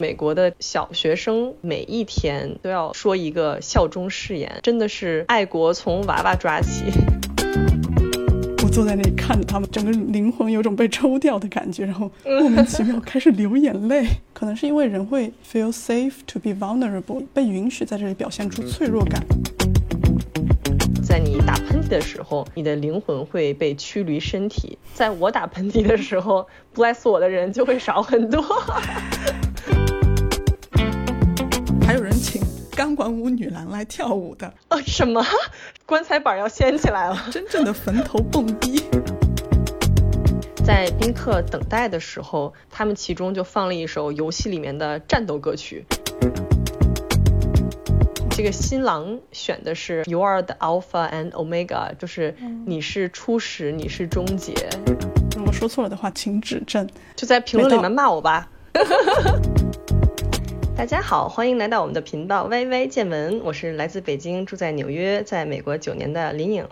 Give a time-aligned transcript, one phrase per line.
[0.00, 6.84] 美国的小学生每一天都要说一个效忠誓言，真的是爱国从娃娃抓起。
[8.64, 14.06] 我坐在那里看着他们，整个灵魂有种被抽掉的感觉，然后莫名其妙开始流眼泪。
[14.32, 19.22] 可能是因为人会 feel safe to be vulnerable，被允许在这里表现出脆弱感。
[21.02, 28.42] 在你打喷嚏的时候，你的灵魂会被驱离身体；在我打喷嚏的时候，bless 我的人就会少很多。
[31.90, 32.40] 还有人请
[32.76, 35.26] 钢管舞女郎来跳舞的，呃，什么？
[35.84, 37.20] 棺材板要掀起来了？
[37.32, 38.84] 真正的坟头蹦迪。
[40.64, 45.84] 在宾客等待的时候，他们其中就放了一首游戏里面的战斗歌曲。
[48.30, 54.54] 这个新郎选的是 You are the Alpha and Omega，就是你是初始，你是终结。
[55.36, 56.88] 如果说错了的话，请指正。
[57.16, 58.48] 就在评论里面骂我吧。
[60.80, 66.66] 大家好，欢迎来到我们的频道 YY 见闻，我是来自北京，住在纽约，在美国九年的林颖。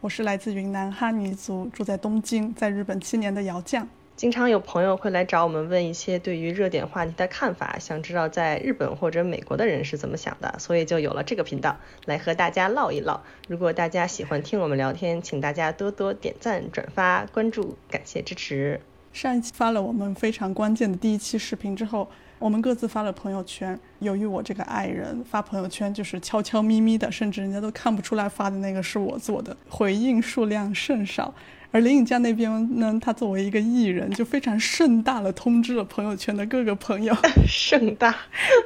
[0.00, 3.86] 我是来自云南哈尼族，住在东京，在日本七年的姚酱。
[4.16, 13.20] 经常有朋友会来找我们问一些对于热点话题的看法，想知道在日本或者美国的人是怎么想的，所以就有了这个频道来和大家唠一唠。
[13.46, 18.80] 如果大家喜欢听我们聊天，请大家多多点赞、转发、关注，感谢支持。
[19.12, 22.08] 上一期发了我们非常关键的第一期视频之后，
[22.40, 23.78] 我们各自发了朋友圈。
[23.98, 31.32] 由于我这个爱人发朋友圈就是悄悄咪咪的，甚至人家都看不出来发的那个是我做的，回应数量甚少。
[31.70, 37.14] 而林颖佳那边呢，他作为一个艺人，就非常盛大的通知了朋友圈的各个朋友，
[37.46, 38.16] 盛大，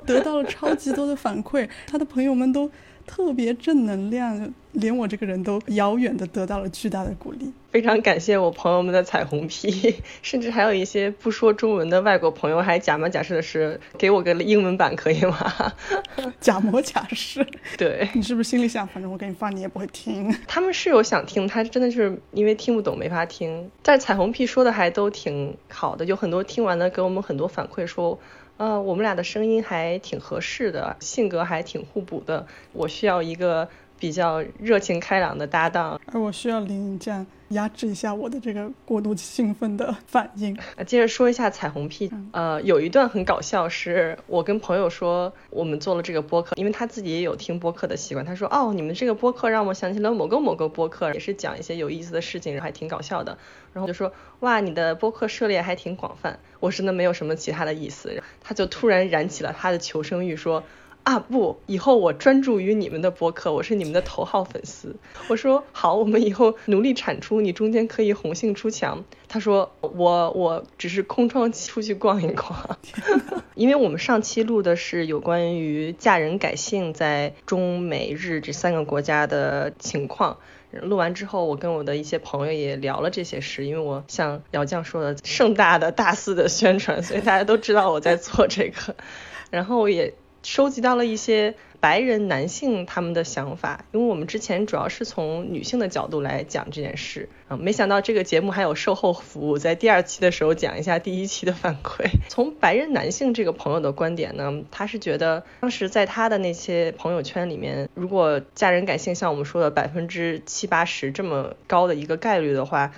[0.06, 2.70] 得到了超级多的反馈，他的朋友们都。
[3.06, 7.52] 特别正能量，连我这个人都遥远的得到了巨大的鼓励。
[7.70, 15.52] 非常感谢我朋友们的彩虹屁， 甚至还有一些不说中文的外国朋友还假模假式的是给我个英文版可以吗？
[16.41, 17.44] 假模假式。
[17.77, 20.33] 对你是不是心里想，反正我给你放你也不会听。
[20.46, 23.70] 他们是有想听，他真的就是因为听不懂没法听。
[23.83, 28.18] 但彩虹屁说的还都挺好的，有很多听完了给我们很多反馈说。
[28.56, 32.46] 呃，我们俩的声音还挺合适的，性格还挺互补的。
[32.72, 33.68] 我需要一个
[34.04, 40.54] 比较热情开朗的搭档，而我需要林颖这样压制一下我的这个过度兴奋的反应。
[40.86, 48.26] 接着说一下彩虹屁，呃，有一段很搞笑，是我跟朋友说我们做了这个播客，因为他自己也有听播客的习惯。
[48.26, 53.38] 他说，哦，你们这个播客让我想起了某个某个播客，也是讲一些有意思的事情，还挺搞笑的。
[53.72, 58.22] 然后就说哇，你的播客涉猎还挺广泛，我真的没有什么其他的意思。
[58.42, 60.62] 他就突然燃起了他的求生欲，说
[61.04, 64.96] 啊不，以后我专注于你们的播客，我是你们的头号粉丝。
[65.28, 69.04] 我说好，我们以后努力产出，你中间可以红杏出墙。
[69.28, 72.78] 他说我我只是空窗期出去逛一逛，
[73.54, 80.38] 因为我们上期录的是有关于嫁人改姓在中美日这三个国家的情况。
[80.82, 88.96] 录完之后，我跟我的一些朋友也聊了这些事，因为我像姚酱说的，盛大的大肆的宣传，所以大家都知道我在做这个，
[89.50, 91.55] 然后也收集到了一些。
[91.80, 102.06] 白人男性他们的想法，因为我们之前主要是从女性的角度来讲这件事啊，没想到这个节目还有售后服务，在第二期的时候讲一下第一期的反馈。
[102.30, 112.92] 从白人男性这个朋友的观点呢，他是觉得当时在他的那些朋友圈里面，如果嫁人感性像我们说的百分之七八十这么高的一个概率的话。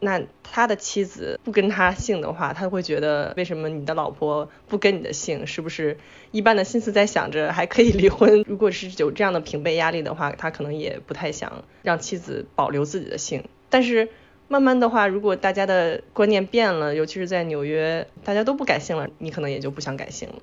[0.00, 5.46] 那他的妻子不跟他姓的话，他会觉得为什么你的老婆不跟你的姓？
[5.46, 5.98] 是不是
[6.30, 8.42] 一般的心思在想着还可以离婚？
[8.48, 13.44] 如果是有这样的平辈压力的话，他可能也不太想让妻子保留自己的姓。
[13.68, 14.08] 但是
[14.48, 20.36] 慢慢的话，如果大家的观念变了，尤其是在纽约，大家都不改姓了，你可能也就不想改姓了。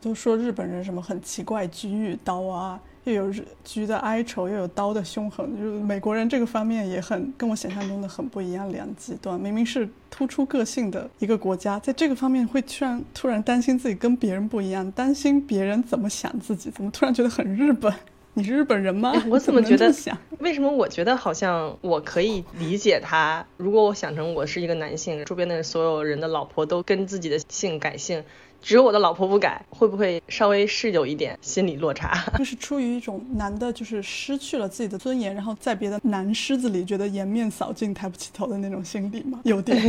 [0.00, 2.80] 都说日本人什么很奇怪，菊与刀啊。
[3.04, 3.32] 又有
[3.62, 9.38] 菊的哀愁，又有刀的凶狠，就是美国人这个方面也很跟我想象中的很不一样，两极端。
[9.38, 17.94] 明明是突出个性的一个国家，在这个方面会突然突然担心自己跟别人不一样，担心别人怎么想自己，怎么突然觉得很日本？
[18.34, 19.12] 你是日本人吗？
[19.30, 19.92] 我 怎么觉得？
[19.92, 23.46] 想为什么我觉得好像我可以理解他？
[23.56, 28.24] 如果我想成我是一个男性，周边的所有人的老婆都跟自己的姓改姓。
[28.62, 32.24] 只有我的老婆不改，会不会稍微是有一点心理落差？
[32.36, 39.40] 就是出于一种男的，就是失去了自己的尊严，然后在别的男狮子里觉得颜面扫尽、抬不起头的那种心理吗？
[39.44, 39.80] 有点。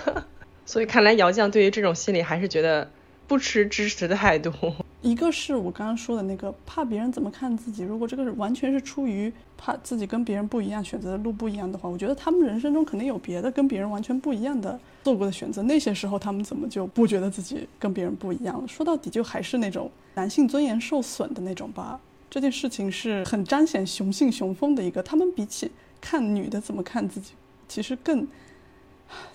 [0.66, 2.90] 所以看来姚酱对于这种心理还是觉得
[3.26, 4.52] 不持支持的态度。
[5.00, 15.62] 一个是我刚刚说的那个怕别人怎么看自己，如果这个完全是出于怕自己跟别人不一样，选择的路不一样的话，我觉得他们人生中肯定有别的跟别人完全不一样的做过的选择。
[15.62, 18.66] 那些时候他们怎么就不觉得自己跟别人不一样了？
[18.66, 22.00] 说到底就还是那种男性尊严受损的那种吧。
[22.28, 27.32] 这件事情是很彰显雄性雄风的一个，他们比起看女的怎么看自己，
[27.68, 28.26] 其实更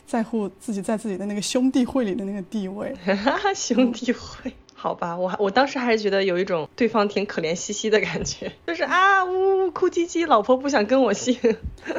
[0.06, 2.94] 在乎自己在自己的那个兄弟会里的那个地位。
[3.56, 4.54] 兄弟会。
[4.84, 11.38] 好吧，我我当时还是觉得有一种对方挺可怜兮兮的感觉，就是啊呜呜哭唧唧，老婆不想跟我姓。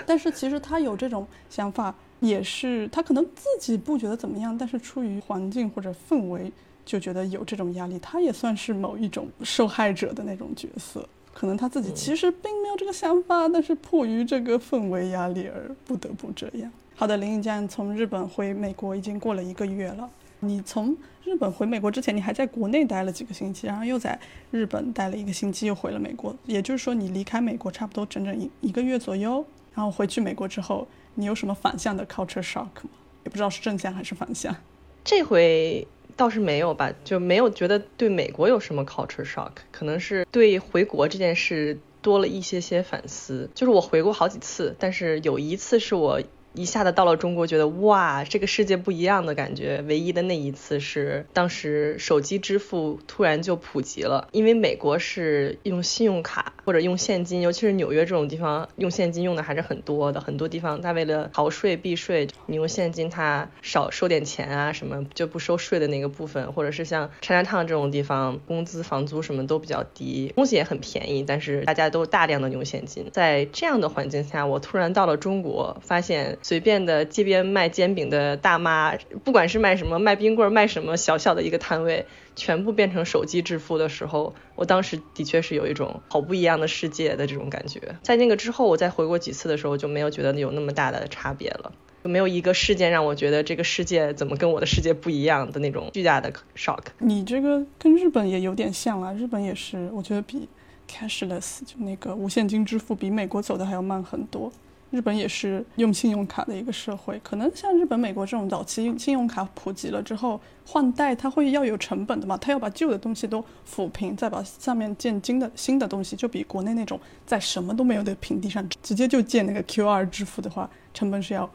[0.05, 6.53] 但是其实他有这种想法，也是他可能自己不觉得怎么样，但是出于环境或者氛围，
[6.85, 7.99] 就觉得有这种压力。
[8.01, 16.71] 他也算是某一种受害者的那种角色，可能他自己其实并没有这个想法，但是迫于这个氛围压力而不得不这样。
[16.95, 20.11] 好的，林颖江从日本回美国已经过了一个月了。
[20.47, 24.19] 你从日本回美国之前，你还在国内待了几个星期，然后又在
[24.51, 26.37] 日本待了一个星期，又回了美国。
[26.45, 29.45] 也就是说，你离开美国差不多整整一一个月左右。
[29.75, 32.91] 然后回去美国之后，你有什么反向的 culture shock 吗？
[33.25, 34.55] 也不知道是正向还是反向。
[35.03, 43.51] 这回倒是没有吧，就没有觉得对美国有什么 culture shock，可能是对回国这件事多了一些些反思。
[43.55, 46.21] 就是我回过好几次，但是有一次是我。
[46.55, 49.85] 一下子到了中国，觉得哇，这个世界不一样的感觉。
[49.89, 60.21] 唯一的那一次是当时手机支付突然就普及了，因为美国是用信用卡或者用现金，尤其是纽约这种地方用现金用的还是很多的。
[60.21, 73.07] 很多地方他为了逃税避税，你用现金他少收点钱啊，什么就不收税的那个部分，或者是像 Chinatown 这种地方，工资房租什么都比较低，东西也很便宜，但是大家都大量的用现金。
[73.13, 76.39] 在这样的环境下，我突然到了中国，发现。
[76.45, 78.95] 随便的街边卖煎饼的大妈，
[79.25, 82.05] 不管是卖什么，卖冰棍儿，卖什么，小小的一个摊位，
[82.37, 87.81] 全部变成手机支付的时候，我当时的确是有一种好不一样的世界的这种感觉。
[88.03, 91.73] 在那个之后，我再回过几次的时候，就没有觉得有那么大的差别了，
[92.05, 96.83] 就没有一个事件让我觉得这个世界怎么跟我的世界不一样的那种巨大的 shock。
[96.99, 100.47] 你这个跟日本也有点像啊，日本也是，我觉得比
[100.87, 104.53] cashless 就那个无现金支付比美国走的还要慢很多。
[104.95, 121.51] 日本也是用信用卡的一个社会，可能像日本、美国这种早期信用卡普及了之后，换代它会要有成本的嘛，它要把旧的东西都抚平，再把上面建新的新的东西，就比国内那种在什么都没有的平地上直接就建那个 QR 支付的话，成本是要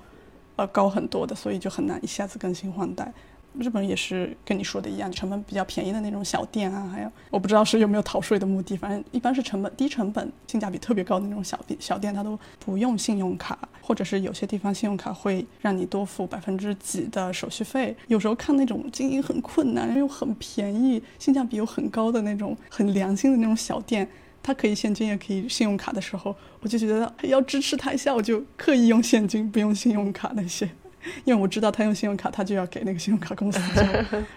[0.57, 3.13] 呃高很多的，所以就很难一下子更新换代。
[3.59, 17.95] 日本也是跟你说的一样，成本比较便宜的那种小店啊，还有我不知道是有没有逃税的目的，反正一般是成本低成本、性价比特别高的那种小店，小店它都不用信用卡，或者是有些地方信用卡会让你多付百分之几的手续费。
[18.07, 24.07] 有时候看那种经营很困难又很便宜、性价比又很高的那种很良心的那种小店，
[24.41, 30.69] 它可以现金也可以信用卡的时候，我就觉得要支持它一下，我就刻意用现金，不用信用卡那些。
[31.25, 33.59] 因为我知道他用信用卡，他就要给那个信用卡公司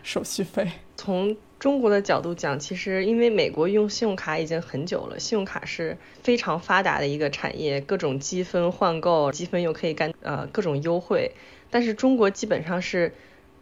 [0.03, 0.71] 手续费。
[0.97, 11.33] 从中国的角度讲，其实因为美国用信用卡已经很久了，信用卡是非常发达的一个产业，各种积分换购，积分又可以干呃各种优惠。
[11.71, 13.15] 但是中国基本上是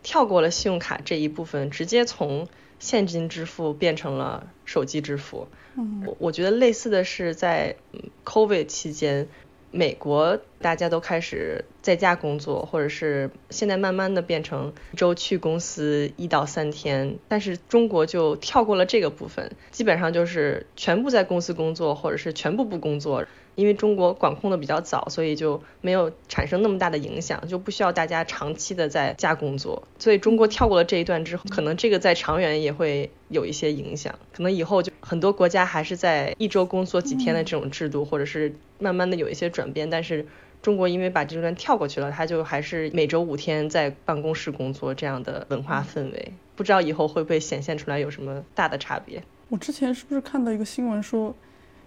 [0.03, 2.49] 跳过了信用卡这一部分，直接从
[2.79, 5.49] 现金支付变成了手机支付。
[5.77, 7.77] 嗯我我觉得类似的是在
[8.25, 9.29] COVID 期间。
[9.73, 23.25] 美国大家都开始在家工作，或者是现在慢慢的变成周去公司一到三天，但是中国就跳过了这个部分，基本上就是全部在公司工作，或者是全部不工作。
[23.61, 29.83] 因为中国管控的比较早，所以就没有产生那么大的影响，就不需要大家长期的在家工作。
[29.99, 34.19] 所以中国跳过了这一段之后，可能这个在长远也会有一些影响。
[34.33, 39.91] 可能以后就很多国家还是在一周工作几天的这种制度，或者是慢慢的有一些转变。
[39.91, 40.27] 但是
[40.63, 46.33] 中国因为把这段跳过去了，它就还是每周五天在办公室工作这样的文化氛围。
[46.57, 49.23] 不知道以后会不会显现出来有什么大的差别？
[49.49, 51.35] 我之前是不是看到一个新闻说，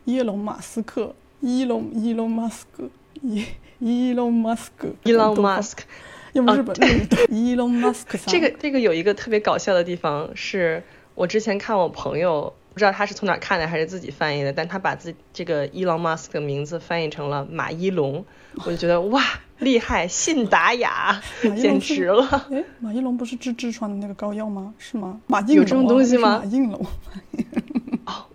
[0.06, 1.16] 耶隆马斯克？
[1.46, 2.90] 伊隆伊隆马斯克，
[3.22, 3.46] 伊
[3.80, 5.84] 伊隆马斯克，伊隆马斯克，
[6.32, 8.18] 又不是日本的伊隆马斯克。
[8.28, 10.82] 这个这个有一个特别搞笑的地方，是
[11.16, 18.24] 我之前看我朋友，不知道他是从哪看的还是自己翻译的，但他把自这个伊隆马斯克名字翻译成了马一龙，
[18.66, 19.22] 我就觉得哇，
[19.60, 22.48] 厉害，信达雅，简直了。
[22.52, 24.74] 哎，马一龙不是治痔疮的那个膏药吗？
[24.78, 25.20] 是吗？
[25.28, 26.40] 马应龙有这种东西吗？
[26.40, 26.86] 马应龙。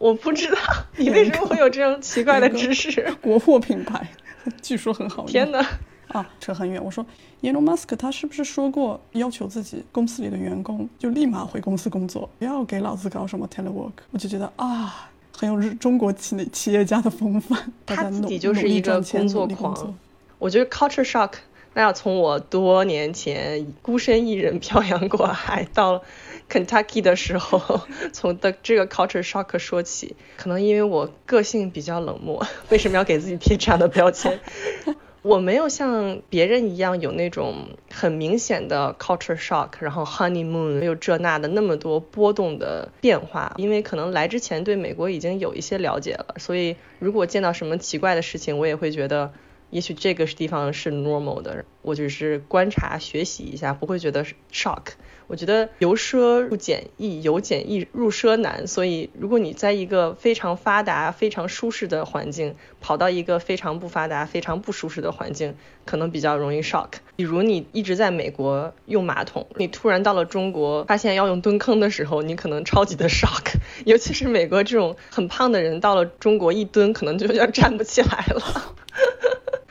[0.09, 0.57] 哦，我不知道
[0.97, 3.15] 你为什么会有这种奇怪的知识。
[3.21, 4.09] 国货品牌，
[4.63, 5.27] 据说很好用。
[5.27, 5.67] 天哪，
[6.09, 6.83] 啊，扯很远。
[6.83, 7.05] 我说
[7.43, 13.93] ，Elon Musk 他是不是说过要求自己公司里的员工就立马回公司工作，不要给老子搞什么 telework？
[14.11, 17.73] 我就觉得啊，很有日中国企企业家的风范。
[17.85, 19.95] 他自己就是一个工作狂。
[20.39, 21.33] 我觉得 culture shock
[21.75, 26.03] 那要从我多年前孤身一人漂洋过海到
[26.49, 27.81] Kentucky 的时候，
[28.13, 30.17] 从的这个 culture shock 说起。
[30.37, 34.41] 可能因为我个性比较冷漠， 为什么要给自己贴这样的标签？
[35.23, 43.53] 我没有像别人一样有那种很明显的 culture shock，然后 honeymoon 又这那的那么多波动的变化。
[43.57, 49.33] 因为可能来之前对美国已经有一些了解了，所以如果见到什么奇怪的事情，我也会觉得。
[49.71, 54.93] 也许这个地方是 normal 的，我只是观察学习一下，不会觉得 shock。
[55.29, 58.67] 我觉得由奢入俭易，由俭易入奢难。
[58.67, 65.55] 所以如果你在一个非常发达、非常舒适的环境，跑到一个非常不发达、非常不舒适的环境，
[65.85, 66.89] 可能比较容易 shock。
[67.15, 73.53] 比如你一直在美国用马桶，你突然到了中国，发现要用蹲坑的时候，你可能超级的 shock。
[73.85, 78.75] 尤其是美国这种很胖的人，到了中国一蹲，可能就要站不起来了。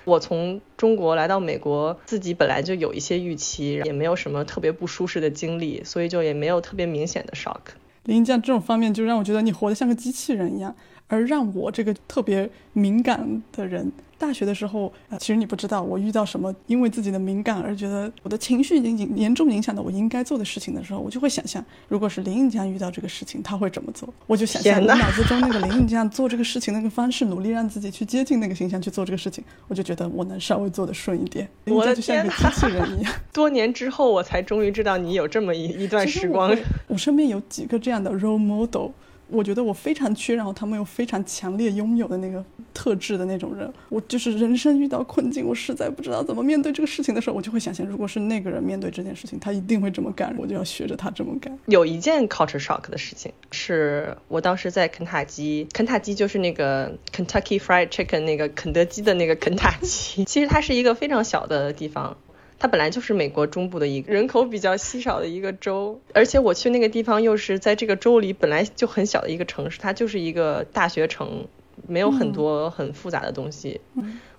[0.08, 7.60] 我从中国来到美国，自己本来就有一些预期，也没有什么特别不舒适的经历，所以就也没有特别明显的 shock。
[8.06, 10.74] 林酱这种方面，就让我觉得你活得像个机器人一样。
[11.08, 24.14] 而让我这个特别敏感的人，大学的时候啊，其实你不知道我遇到什么，因为自己的敏感而觉得我的情绪已经严重影响到我应该做的事情的时候，我就会想象，如果是林颖江遇到这个事情，他会怎么做？
[24.26, 31.48] 我就想象我脑子中那个林颖江做这个事情那个方式，努力让自己去接近那个形象去做这个事情，我就觉得我能稍微做得顺一点。
[31.68, 32.34] 我的天哪！
[32.34, 33.14] 机器人一样。
[33.32, 36.54] 多年之后，我才终于知道你有这么一一段时光。
[36.88, 38.90] 我身边有几个这样的 role model。
[39.30, 42.44] 我觉得我非常缺，然后他们又非常强烈拥有的那个
[42.74, 43.72] 特质的那种人。
[43.90, 51.58] 我就是人生遇到困境，我实在不知道怎么面对这个事情的时候，我就会想象，如果是那个人面对这件事情，他一定会这么干，我就要学着他这么干。
[51.66, 62.18] 有一件 culture shock 的事情，是我当时在肯塔基，肯塔基就是那个 Kentucky Fried Chicken 那个肯德基的那个肯塔基，其实它是一个非常小的地方。
[62.60, 71.48] 它本来就是美国中部的一个人口比较稀少的一个州，而且我去那个地方又是在这个州里本来就很小的一个城市，它就是一个大学城，
[71.88, 73.80] 没有很多很复杂的东西。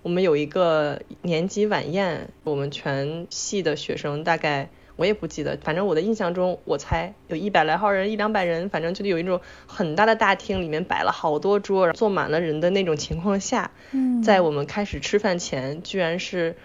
[0.02, 13.70] 我们有一个年级晚宴，我们全系的学生大概我也不记得，反正我的印象中，我猜有一百来号人，一两百人，反正就有一种很大的大厅，里面摆了好多桌，坐满了人的那种情况下，
[14.24, 16.56] 在我们开始吃饭前，居然是。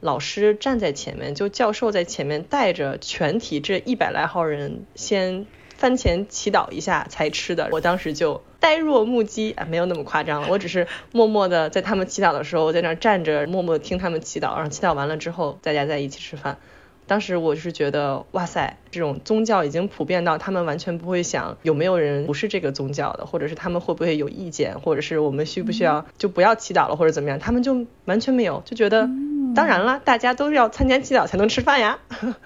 [0.00, 7.68] 老师站在前面，就教授在前面带着全体这一百来号人先饭前祈祷一下才吃的。
[7.72, 16.58] 我当时就呆若木鸡啊，没有那么夸张了，我只是默默的在他们祈祷的时候在那站着，默默的听他们祈祷，然后祈祷完了之后大家在一起吃饭。
[17.06, 29.08] 当时我是觉得，哇塞，这种宗教已经普遍到他们完全不会想有没有人不是这个宗教的，或者是他们会不会有意见，或者是我们需不需要就不要祈祷了或者怎么样，他们就完全没有，就觉得。
[29.58, 31.98] 当然了，大家都是要参加祈祷才能吃饭呀。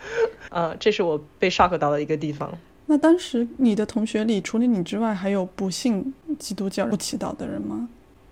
[0.48, 2.50] 呃，这是我被 shock 到的一个地方。
[2.86, 7.86] 那当时你的同学里，除了你之外，还有不信基督教不祈祷的人吗？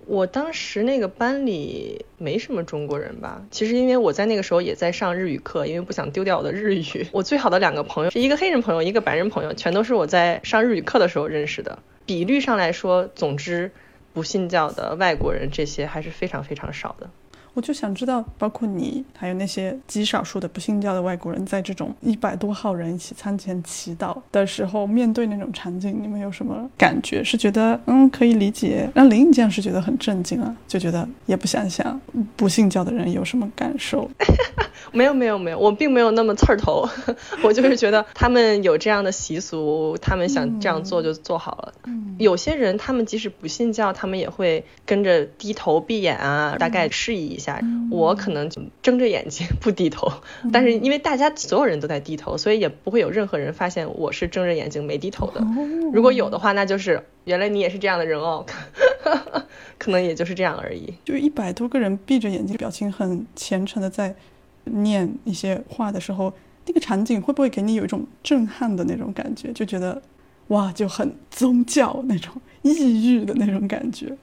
[0.06, 3.42] 我当时那个班里没什么中国人吧。
[3.50, 7.06] 其实因为我在那个时候也在上日语课，因为不想丢掉我的日语。
[7.12, 11.78] 我最好的两个朋友是一个黑人朋友，一个白人朋友，全都是我在上日语课的时候认识的。
[12.06, 13.70] 比率上来说，总之
[14.14, 17.10] 不信教的外国人这些还是非常非常少的。
[17.54, 27.22] 我就想知道，包括你，还有那些极少数的不信教的外国人，在这种一百多号人一起餐前祈祷的时候，面对那种场景，你们有什么感觉？
[27.24, 28.88] 是觉得嗯可以理解？
[28.94, 32.00] 让林颖酱是觉得很震惊啊，就觉得也不想想
[32.36, 34.08] 不信教的人有什么感受。
[34.92, 36.88] 没有没有没有，我并没有那么刺儿头，
[37.44, 41.72] 我就是觉得他们有这样的习俗，他们想这样做就做好了。
[41.84, 47.60] 嗯有些人他们即使不信教，他们也会跟着低头闭眼啊，大概示意一下。
[47.90, 50.08] 我可能就睁着眼睛不低头，
[50.52, 55.44] 但是因为大家所有人都在低头，所以也不会有任何人发现我是睁着眼睛没低头的。
[55.92, 58.46] 如果有的话，那就是原来你也是这样的人哦，
[59.78, 60.94] 可能也就是这样而已。
[61.04, 64.14] 就一百多个人闭着眼睛，表情很虔诚的在。
[64.64, 66.32] 念一些话的时候，
[66.66, 69.50] 那个场景会不会给你有一种震撼的那种感觉？
[69.54, 70.00] 就觉得，
[70.48, 74.14] 哇，就很宗教那种抑郁的那种感觉，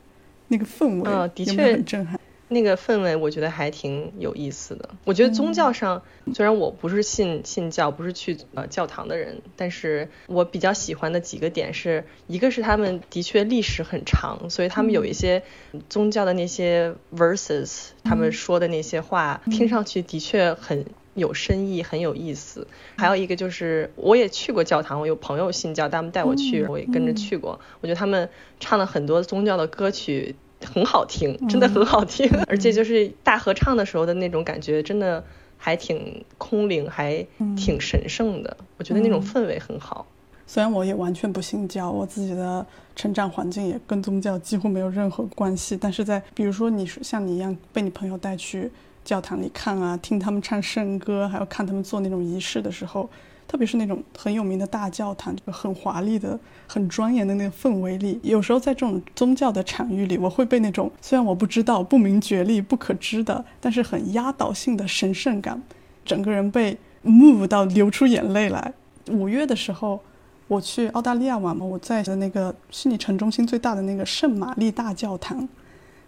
[0.50, 2.18] 那个氛围，嗯，的确很震撼。
[2.50, 4.90] 那个氛围我觉得还挺有意思的。
[5.04, 6.02] 我觉得宗教上，
[6.34, 15.44] 虽然我不是信信教，不是去呃教堂的人，但是我比较喜欢的几个点是，一个是他们的确历史很长，所以他们有一些
[15.90, 20.86] 宗教的那些 verses，他们说的那些话，听上去的确很
[21.16, 22.66] 有深意，很有意思。
[22.96, 27.60] 还有一个就是我也去过教堂，我有朋友信教，他们带我去，我也跟着去过。
[27.82, 30.36] 我觉得他们唱了很多宗教的歌曲。
[30.66, 35.24] 很好听，真的很好听，而且就是大合唱的时候的那种感觉，真的
[35.58, 38.58] 还挺空灵，还挺神圣的。
[38.78, 40.06] 我觉得那种氛围很好。
[40.46, 48.72] 虽然我也完全不信教，我自己的成长环境也跟宗教几乎没有任何关系，但是在比如说你像你一样被你朋友带去
[49.04, 53.10] 教堂里看啊，听他们唱圣歌，还有看他们做那种仪式的时候。
[53.48, 56.38] 特别是那种很有名的大教堂，这个很华丽的、
[56.68, 65.62] 很庄严的那个氛围里，有时候在这种宗教的场域里，我会被那种虽然我不知道、不明觉厉、不可知的，但是很压倒性的神圣感，
[66.04, 68.74] 整个人被 move 到流出眼泪来。
[69.10, 70.02] 五月的时候，
[70.50, 75.48] 我去澳大利亚玩嘛，我在的那个悉尼城中心最大的那个圣玛丽大教堂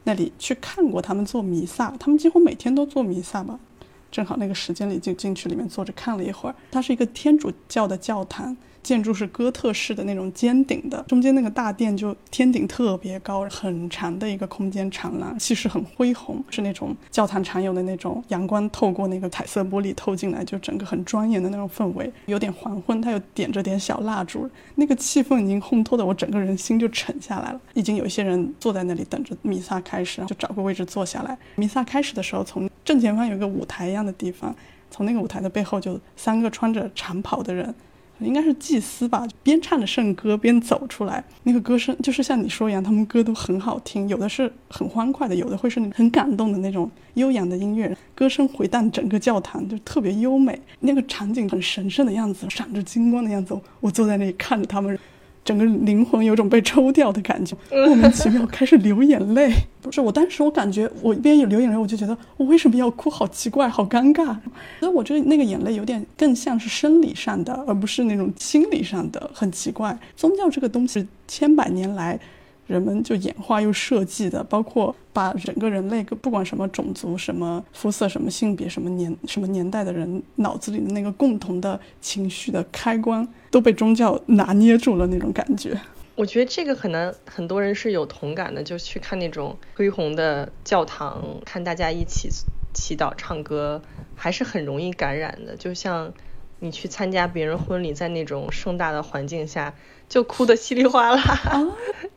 [0.03, 3.58] 那里去看过他们做弥撒，他们几乎每天都做弥撒吧。
[4.11, 8.55] 正好那个时间里就进去里面坐着看了一会儿，它是一个天主教的教堂。
[8.81, 22.09] 建筑是哥特式的那种尖顶的，中间那个大殿就天顶特别高，很长的一个空间长廊，气势很恢宏，是那种教堂常有的那种阳光透过那个彩色玻璃透进来，就整个很庄严的那种氛围。
[22.27, 27.59] 有点黄昏，它又点着点小蜡烛，那个气氛已经烘托的我整个人心就沉下来了。
[27.73, 31.37] 已经有一些人坐在那里等着弥撒开始，就找个位置坐下来。
[31.55, 34.55] 弥撒开始的时候，从正前方有一个舞台一样的地方，
[34.89, 37.72] 从那个舞台的背后就三个穿着长袍的人。
[38.17, 55.00] 应该是祭司吧，边唱着圣歌边走出来，那个歌声就是像你说一样，他们歌都很好听，有的是很欢快的，有的会是很感动的那种悠扬的音乐，歌声回荡整个教堂，就特别优美，那个场景很神圣的样子，闪着金光的样子，我坐在那里看着他们。
[55.43, 59.51] 整个灵魂有种被抽掉的感觉，莫名其妙开始流眼泪。
[59.81, 63.10] 不是我当时我感觉我一边有流眼泪，我就觉得我为什么要哭？
[63.10, 64.36] 好奇怪，好尴尬。
[64.79, 69.98] 所以我觉得那个眼泪有点更像是生理上的，而不是那种心理上的，很奇怪。
[70.15, 72.19] 宗教这个东西千百年来。
[72.69, 85.75] 人们就演化又设计的，包括把整个人类，不管什么种族、什么肤色、什么性别、什么年、什么年代的人，脑子里的那个共同的情绪的开关，都被宗教拿捏住了那种感觉。
[86.13, 92.29] 我觉得这个可能很多人是有同感的，就去看那种恢宏的教堂，看大家一起
[92.73, 93.82] 祈祷、唱歌，
[94.15, 95.55] 还是很容易感染的。
[95.55, 96.13] 就像
[96.60, 99.74] 你去参加别人婚礼，在那种盛大的环境下。
[100.10, 101.62] 就哭得稀里哗啦啊？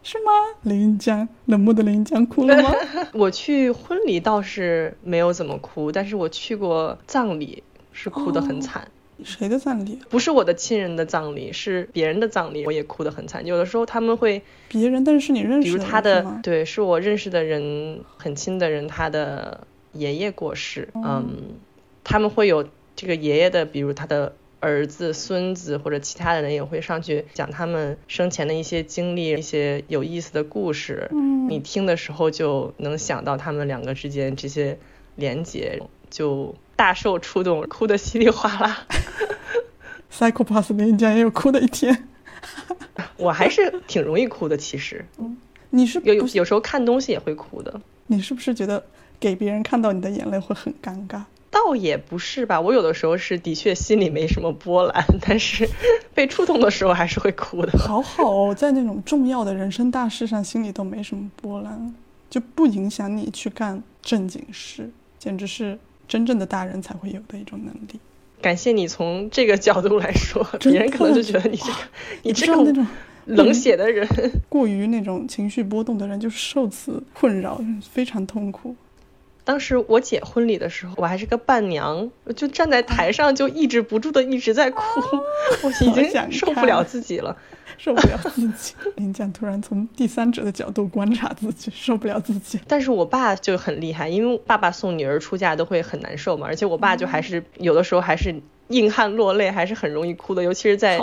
[0.02, 0.32] 是吗？
[0.62, 2.72] 林江冷漠的林江哭了吗？
[3.12, 8.88] 我去婚礼倒是没有怎么哭，但是我去过葬礼，是哭得很惨。
[9.22, 9.98] 谁的葬礼？
[10.08, 13.44] 不是我的亲人的葬礼，是别人的葬礼，我也哭得很惨。
[13.44, 21.56] 有的时候他们会别人，但是是你认识的，比如他的对，是我认识的人，很亲的人，他的爷爷过世，嗯，
[22.02, 24.34] 他们会有这个爷爷的，比如他的。
[24.64, 31.08] 儿子、孙子或者其他的人也会上去讲他们生前的一些经历、一些有意思的故事。
[31.10, 34.78] 嗯，你听的时候就能想到他们两个之间这些
[35.16, 38.86] 连结，就大受触动，哭得稀里哗啦。
[40.16, 42.06] Psychopath 连家也有哭的一天。
[43.18, 45.04] 我还是挺容易哭的，其实。
[45.18, 45.36] 嗯，
[45.70, 47.80] 你是有有时候看东西也会哭的。
[48.06, 48.84] 你是不是觉得
[49.18, 51.22] 给别人看到你的眼泪会很尴尬？
[51.52, 55.68] 倒也不是吧，我有的时候是的确心里没什么波澜，但是
[56.14, 57.78] 被触动的时候还是会哭的。
[57.78, 61.94] 好好哦，在那种重要的人生大事上，心里都没什么波澜，
[62.30, 68.00] 就不影响你去干正经事，简直是真正的大人才会有的一种能力。
[68.40, 71.78] 感谢你从这个角度来说，别人可能就觉得你这个
[72.22, 72.86] 你这种那种
[73.26, 74.08] 冷血的人，
[74.48, 77.60] 过于那种情绪波动的人，就受此困扰，
[77.92, 78.74] 非常痛苦。
[79.44, 84.80] 当时我姐婚礼的时候，我还是个伴娘，就站在台上就抑制不住的一直在哭，
[85.62, 87.36] 我已经受不了自己了，
[87.76, 88.74] 受不了自己。
[88.96, 92.60] 林酱突然从第三者的角度观察自己，受不了自己。
[92.68, 101.00] 但是我爸就很厉害，因为爸爸送女儿出嫁都会很难受嘛，而且我爸就还是有的时候还是硬汉落泪，还是很容易哭的，尤其是在。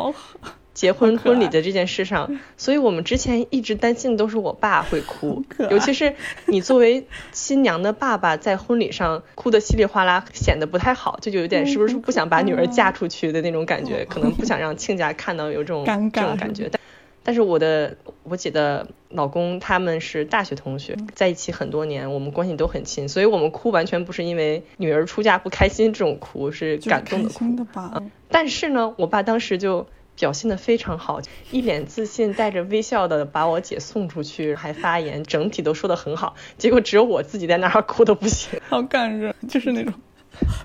[0.79, 6.15] 结婚婚礼的这件事上，所以我们之前一直担心的都是我爸会哭，尤其是
[6.45, 16.69] 你作为新娘的爸爸，在婚礼上哭的稀里哗啦，显得不太好，就有点是不是不想把女儿嫁出去的那种感觉，可能不想让亲家看到有这种这种感觉。
[16.71, 16.79] 但
[17.21, 27.43] 但是我的我姐的老公他们是大学同学，在一起很多年，我们关系都很亲，所以我们哭完全不是因为女儿出嫁不开心这种哭，是感动的哭。
[27.75, 29.85] 嗯，但是呢，我爸当时就
[30.19, 36.35] 表现的非常好，一脸自信，带着微笑的把我姐送出去，还发言，整体都说的很好。
[36.57, 39.93] 结果只有我自己在那儿哭的不行，好感人，就是那种。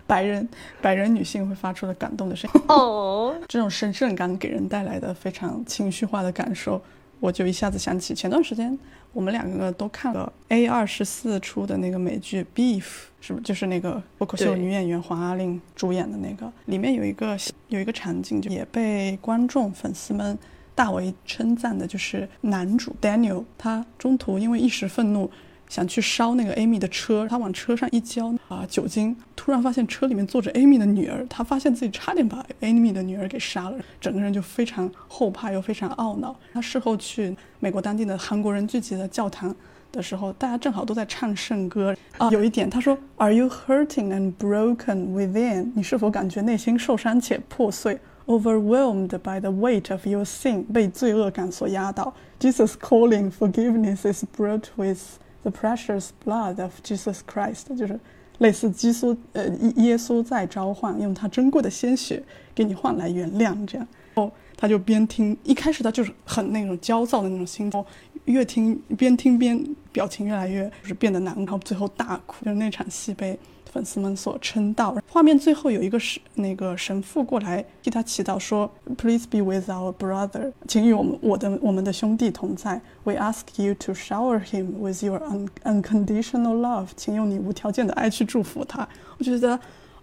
[0.06, 0.48] 白人
[0.80, 6.80] 白人女性会发出的感动的声音哦， 这种神圣感给人带来的非常情绪化的感受，
[7.18, 8.78] 我就一下子想起前段时间
[9.14, 12.84] 我们两个都看了 A 二十四出的那个美剧 Beef，
[13.20, 16.52] 是不是就是那个脱口秀女演员黄阿玲主演的那个？
[16.66, 17.36] 里面有一个
[17.68, 20.38] 有一个场景，就也被观众粉丝们
[20.74, 25.30] 大为称赞的，就是男主 Daniel 他中途因为一时愤怒。
[25.74, 36.36] 想去烧那个 Amy 的车，他往车上一浇啊酒精，突然发现车里面坐着 Amy 的女儿，他发现自己差点把 Amy 的女儿给杀了，整个人就非常后怕又非常懊恼。
[36.52, 39.52] 他事后去美国当地的韩国人聚集的教堂
[39.90, 42.30] 的时候，大家正好都在唱圣歌啊。
[42.30, 45.72] 有一点他说：“Are you hurting and broken within？
[45.74, 55.00] 你是否感觉内心受伤且破碎？Overwhelmed by the weight of your sin，被罪恶感所压倒？Jesus calling forgiveness is brought with。”
[55.44, 58.00] The precious blood of Jesus Christ，就是
[58.38, 62.22] 类似基督呃耶稣在召唤，用他珍贵的鲜血
[62.54, 63.86] 给你换来原谅，这样。
[64.14, 67.84] 哦，他就边听，一开始他就是很那种焦躁的那种心情，
[68.24, 73.38] 越听边听边表情越来越就是变得难，然后最后大哭，就是那场戏被。
[73.74, 74.96] 粉丝们所称道。
[75.10, 82.80] 画面最后有一个神，那个神父过来替他祈祷，说：“Please be with our brother，请与我们我的我们的兄弟同在。
[83.02, 85.20] We ask you to shower him with your
[85.64, 89.58] unconditional love，请用你无条件的爱去祝福他。”我觉得，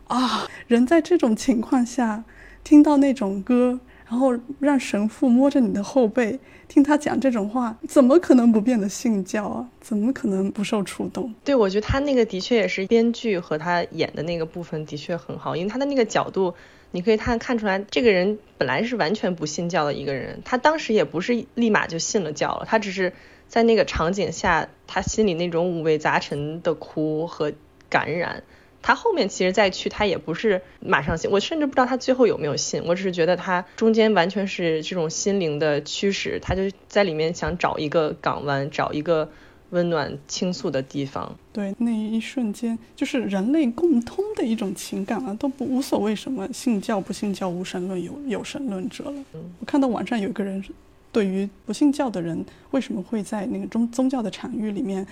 [0.08, 2.26] 啊，人在这种情况下
[2.66, 3.80] 听到那种歌。
[4.12, 6.38] 然后让神父摸着你的后背，
[6.72, 9.68] 听他讲这种话，怎么可能不变得信教啊？
[9.82, 11.36] 怎么可能不受触动？
[11.44, 16.54] 对，我觉得他那个的确也是编剧和他演的那个部分的确很好，因为他的那个角度，
[16.92, 23.12] 你可以看看出来，这个人本来是完全不信教的一个人，他当时也不是立马就信了教了，他只是
[23.50, 27.52] 在那个场景下，他心里那种五味杂陈的哭和
[27.90, 28.44] 感染。
[28.82, 39.30] 他后面其实再去，他也不是马上信，我甚至不知道他最后有没有信，我只是觉得他中间完全是这种心灵的驱使，他就在里面想找一个港湾，找一个
[39.70, 41.38] 温暖倾诉的地方。
[41.54, 49.24] 对，那一瞬间就是人类共通的一种情感啊，都不无所谓什么信教不信教、无神论有有神论者了。
[49.60, 50.64] 我看到网上有一个人
[51.12, 55.06] 对于不信教的人为什么会在那个宗宗教的场域里面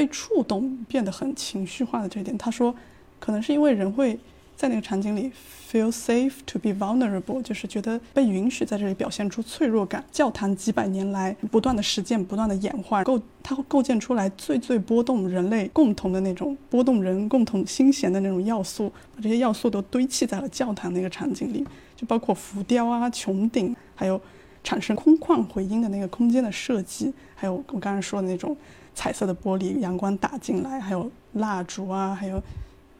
[0.00, 2.74] 被触动，变得很情绪化的这一点，他说。
[3.22, 4.18] 可能是因为人会
[4.56, 5.30] 在那个场景里
[5.70, 10.02] feel safe to be vulnerable，就是觉得被允许在这里表现出脆弱感。
[10.10, 21.62] 教堂几百年来不断的实践、不断的演化，构它会构建出来最最波动人类共同的那种波动人共同心弦的那种要素，把这些要素都堆砌在了教堂那个场景里，
[21.94, 24.18] 就包括浮雕啊、穹顶，还有
[24.64, 28.56] 产生空旷回音的那个空间的设计，还有我刚才说的那种
[29.00, 32.42] 彩色的玻璃，阳光打进来，还有蜡烛啊，还有。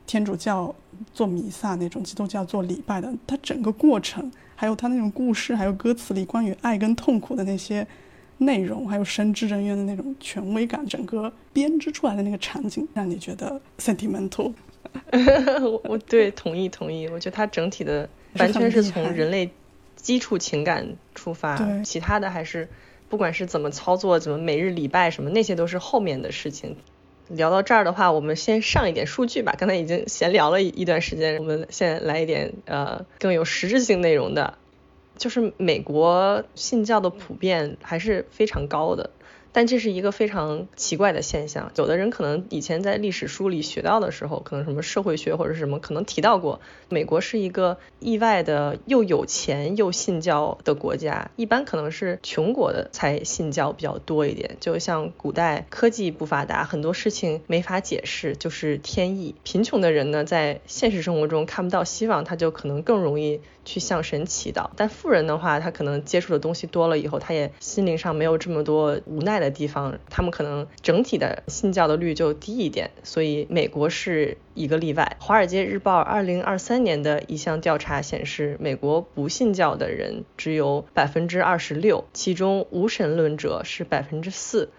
[0.06, 0.74] 天主教
[1.12, 7.86] 做弥撒那种，基督教做礼拜的，它整个过程，还有它那种故事，还有歌词里关于爱跟痛苦的那些
[8.38, 14.52] 内容，还有神职人员的那种权威感，整个编织出来的那个场景，让你觉得 sentimental。
[15.12, 19.48] 我我对同意同意，我觉得它整体的完全是从 人类
[19.94, 22.68] 基础情感出发，其他的还是
[23.10, 26.76] 不管是怎么操作，怎么每日礼拜什么，那些都是后面的事情。
[27.28, 29.54] 聊到这儿的话，我们先上一点数据吧。
[29.58, 34.58] 刚才已经闲聊了一段时间，我们现在来一点呃更有实质性内容的，
[35.16, 39.10] 就是美国信教的普遍还是非常高的。
[39.52, 59.34] 但这是一个非常奇怪的现象，有的人可能以前在历史书里学到的时候，可能什么社会学或者是什么，可能提到过，美国是一个意外的又有钱又信教的国家，一般可能是穷国的才信教比较多一点，就像古代科技不发达，很多事情没法解释，就是天意。
[59.42, 63.40] 贫穷的人呢，在现实生活中看不到希望，他就可能更容易。
[63.70, 75.16] 去向神祈祷，但富人的话，他可能接触的东西多了以后，他也心灵上没有这么多无奈的地方，他们可能整体的信教的率就低一点，所以美国是一个例外。
[75.20, 84.70] 华尔街日报二零二三年的一项调查显示，美国不信教的人只有百分之二十六，其中无神论者是百分之四，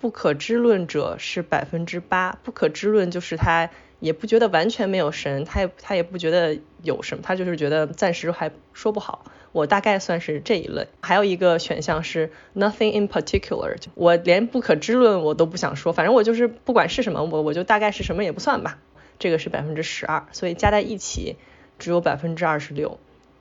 [0.00, 2.36] 不可知论者是百分之八。
[2.42, 3.70] 不可知论就是他。
[4.00, 9.24] 也不觉得完全没有神，他也他也不觉得有什么，他就是觉得暂时还说不好。
[9.52, 10.86] 我大概算是这一类。
[11.00, 18.78] 还有一个选项是 nothing in particular，我连不可知论我都不想说，反正我就是不管是什么，我我就大概是什么也不算吧。
[19.18, 21.36] 这个是百分之十二，所以加在一起
[21.78, 22.98] 只有百分之二十六。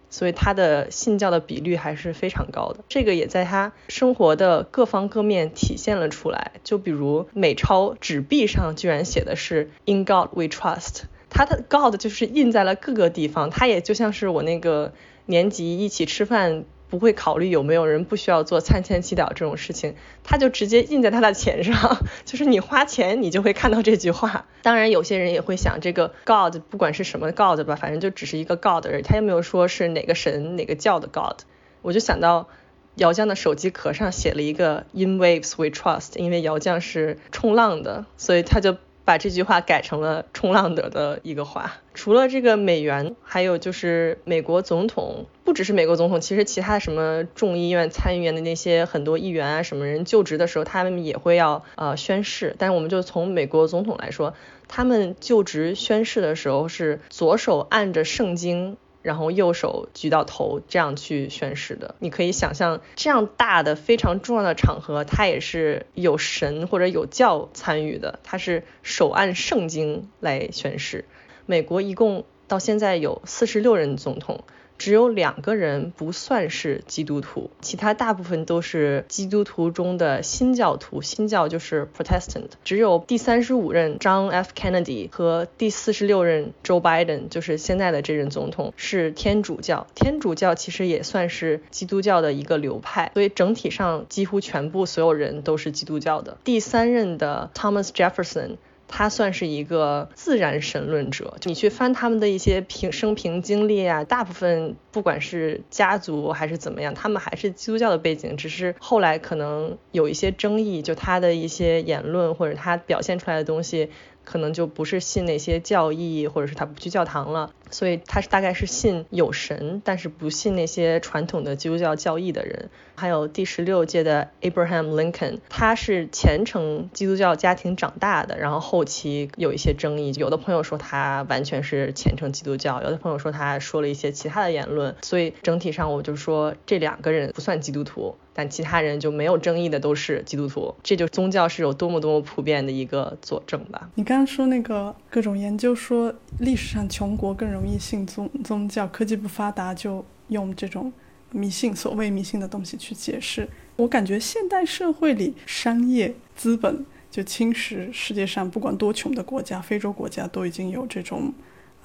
[0.09, 6.53] 所以他的信教的比率还是非常高的，这个也在他生活的各方各面体现了出来。
[6.63, 14.93] 就比如美钞纸币上居然写的是 In God We Trust，他的 God 就是印在了各个地方，他也就像是我那个
[15.25, 16.65] 年级一起吃饭。
[16.89, 24.45] 不会考虑有没有人不需要做餐前祈祷这种事情，他就直接印在他的钱上， 就是你花钱你就会看到这句话。
[24.63, 31.41] 当然有些人也会想，这个 God 不管是什么 God 吧，反正就只是一个 God 而已，他又没有说是哪个神哪个教的 God。
[31.81, 32.49] 我就想到
[32.95, 38.77] 姚江的手机壳上写了一个 In waves we trust，因为姚江是冲浪的，所以他就。
[39.09, 41.77] 把这句话改成了冲浪者的一个话。
[41.95, 52.55] 除了这个美元，还有就是美国总统，不只是美国总统，其实其他什么众议院、参议院的那些很多议员啊，什么人就职的时候，他们也会要呃宣誓。
[52.59, 54.35] 但是我们就从美国总统来说，
[54.67, 58.77] 他们就职宣誓的时候是左手按着圣经。
[59.01, 61.95] 然后右手举到头，这样去宣誓的。
[61.99, 71.05] 你可以想象，这样大的非常重要的场合，他也是有神或者有教参与的，他是手按圣经来宣誓。
[71.45, 74.43] 美国一共到现在有四十六任总统。
[74.79, 81.01] 只有两个人不算是基督徒，其他大部分都是基督徒中的新教徒。
[81.01, 82.47] 新教就是 Protestant。
[82.63, 84.51] 只有第三十五任 John F.
[84.55, 89.85] Kennedy 和第四十六任 Joe Biden，就是现在的这任总统是天主教。
[89.93, 96.37] 天主教其实也算是基督教的一个流派，所以整体上几乎全部所有人都是基督教的。
[96.45, 98.55] 第三任的 Thomas Jefferson。
[98.89, 113.89] 他算是一个自然神论者，你去翻他们的一些平生平经历啊，大部分不管是家族还是怎么样，他们还是基督教的背景，只是后来可能有一些争议，就他的一些言论或者他表现出来的东西。
[114.25, 122.69] 可能就不是信那些教义，或者是他不去教堂了，所以他是大概是信有神，但是不信那些传统的基督教教义的人。
[122.99, 138.15] 还有第十六届的 Abraham Lincoln，他是虔诚基督教家庭长大的，然后后期有一些争议，有的朋友说他完全是虔诚基督教，有的朋友说他说了一些其他的言论，所以整体上我就说这两个人不算基督徒。
[138.31, 143.89] 但其他人就没有争议的都是基督徒，这就宗教是有多么多么普遍的一个佐证吧。
[143.95, 150.93] 你刚刚说那个各种研究说历史上穷国更容易信宗宗教，科技不发达就用这种
[151.31, 153.47] 迷信所谓迷信的东西去解释。
[153.75, 161.33] 我感觉现代社会里商业资本就侵蚀世界上不管多穷的国家，非洲国家都已经有这种。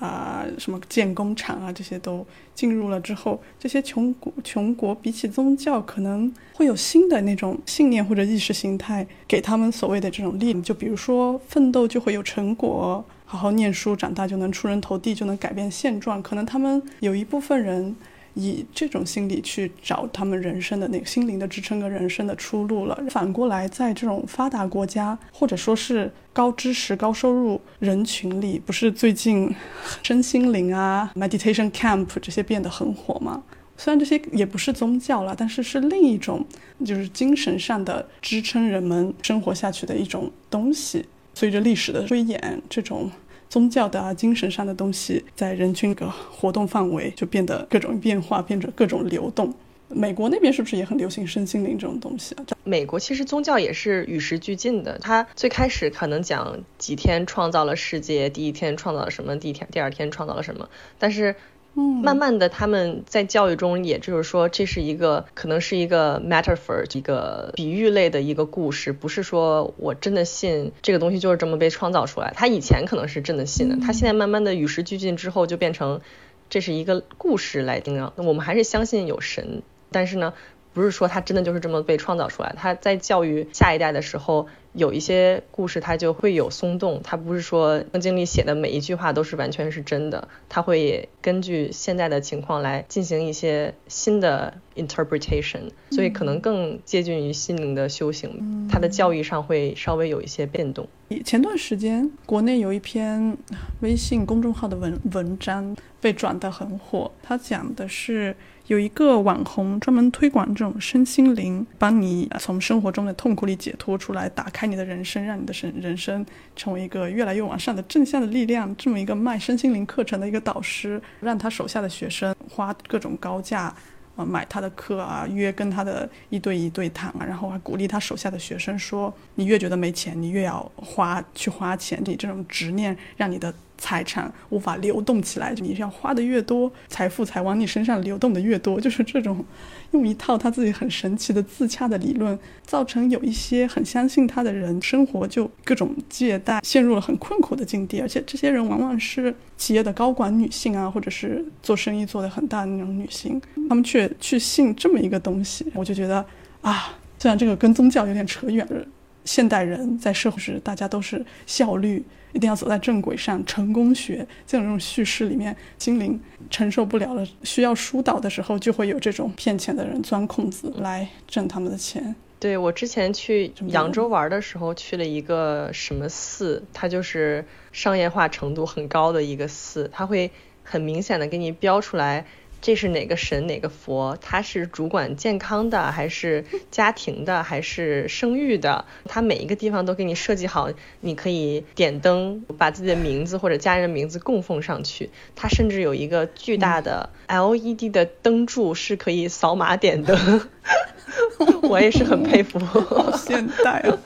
[0.00, 10.60] 啊，什么建工厂啊，这些都进入了之后，这些穷国穷国比起宗教，可能会有新的那种信念或者意识形态，给他们所谓的这种力。
[10.62, 16.20] 就比如说，奋斗就会有成果，好好念书，长大就能出人头地，就能改变现状。
[16.20, 17.94] 可能他们有一部分人。
[18.34, 23.00] 以这种心理去找他们人生的那个心灵的支撑和人生的出路了。
[23.08, 29.54] 反过来，在这种发达国家或者说是高知识、高收入人群里，不是最近
[30.02, 33.42] 身心灵啊、 meditation camp 这些变得很火吗？
[33.76, 36.44] 虽然这些也不是宗教了，但是是另一种
[36.84, 41.04] 就是精神上的支撑人们生活下去的一种东西。
[41.34, 43.10] 随着历史的推演，这种。
[43.54, 49.54] 宗教的，精神上的东西，在人群的活动范围就变得各种变化，变成各种流动。
[49.86, 52.34] 美国那边是不是也很流行身心灵这种东西？
[52.64, 54.98] 美国其实宗教也是与时俱进的。
[54.98, 61.36] 它最开始可能讲几天创造了世界，第一天创造了什么，第一天、第二天创造了什么，但是。
[61.74, 72.32] 慢慢的，他们在教育中，也就是说，这是一个可能是一个 metaphor，一个比喻类的一个故事，不是说我真的信这个东西就是这么被创造出来。
[72.36, 76.00] 他以前可能是真的信的，他现在慢慢的与时俱进之后，就变成
[76.48, 78.12] 这是一个故事来定量。
[78.16, 80.34] 我们还是相信有神，但是呢，
[80.74, 82.54] 不是说他真的就是这么被创造出来。
[82.58, 84.46] 他在教育下一代的时候。
[84.74, 100.88] 有一些故事它就会有松动，他不是说圣经里写的每一句话都是完全是真的，他会根据现在的情况来进行一些新的 interpretation，所以可能更接近于心灵的修行，他的教育上会稍微有一些变动。
[101.24, 103.38] 前段时间国内有一篇
[103.80, 108.34] 微信公众号的文文章被转得很火，它讲的是
[108.66, 116.24] 有一个网红专门推广这种身心灵，帮你从生活中的痛苦里解脱出来，打开你的人生，让你的生人生
[116.56, 118.74] 成为一个越来越往上的正向的力量。
[118.76, 123.74] 这么一个卖身心灵课程的一个导师，让他手下的学生花各种高价。
[124.16, 132.00] 啊，买他的课啊，约跟他的一对一对谈啊，然后还鼓励他手下的学生说：“你越觉得没钱，你越要花去花钱。
[132.04, 138.78] 你这种执念让你的。”财产无法流动起来，你是要花的越多，财富才往你身上流动的越多。
[138.80, 139.44] 就是这种，
[139.92, 148.00] 用一套他自己很神奇的自洽的理论，造成有一些很相信他的人，生活就各种借贷，陷入了很困苦的境地。
[148.00, 156.24] 而且这些人往往是企业的高管女性啊，或者是做生意做得很大的那种女性，他们却去信这么一个东西，我就觉得
[156.60, 158.84] 啊，虽然这个跟宗教有点扯远了，
[159.24, 162.04] 现代人在社会时大家都是效率。
[162.34, 166.20] 一定要走在正轨上，成功学这种这种叙事里面，心灵
[166.50, 172.14] 承受不了了，需要疏导的时候，就会有这种骗钱的人钻空子来挣他们的钱。
[172.40, 180.30] 对我之前去扬州玩的时候，去了一个什么寺，它就是商业化程度很高的一个寺，它会
[180.62, 182.26] 很明显的给你标出来。
[182.64, 184.16] 这是哪个神哪个佛？
[184.22, 188.86] 他是主管健康的，还是家庭的，还是生育的？
[189.04, 190.70] 他每一个地方都给你设计好，
[191.02, 195.10] 你可以点灯，把自己的名字或者家人的名字供奉上去。
[195.36, 200.48] 他甚至有一个巨大的 LED 的灯柱，是可以扫码点灯。
[201.68, 203.98] 我也是很佩服，好现代啊！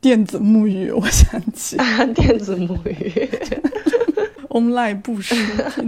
[0.00, 1.76] 电子沐浴，我想起
[2.16, 3.30] 电子沐浴。
[4.50, 5.34] Online 布施，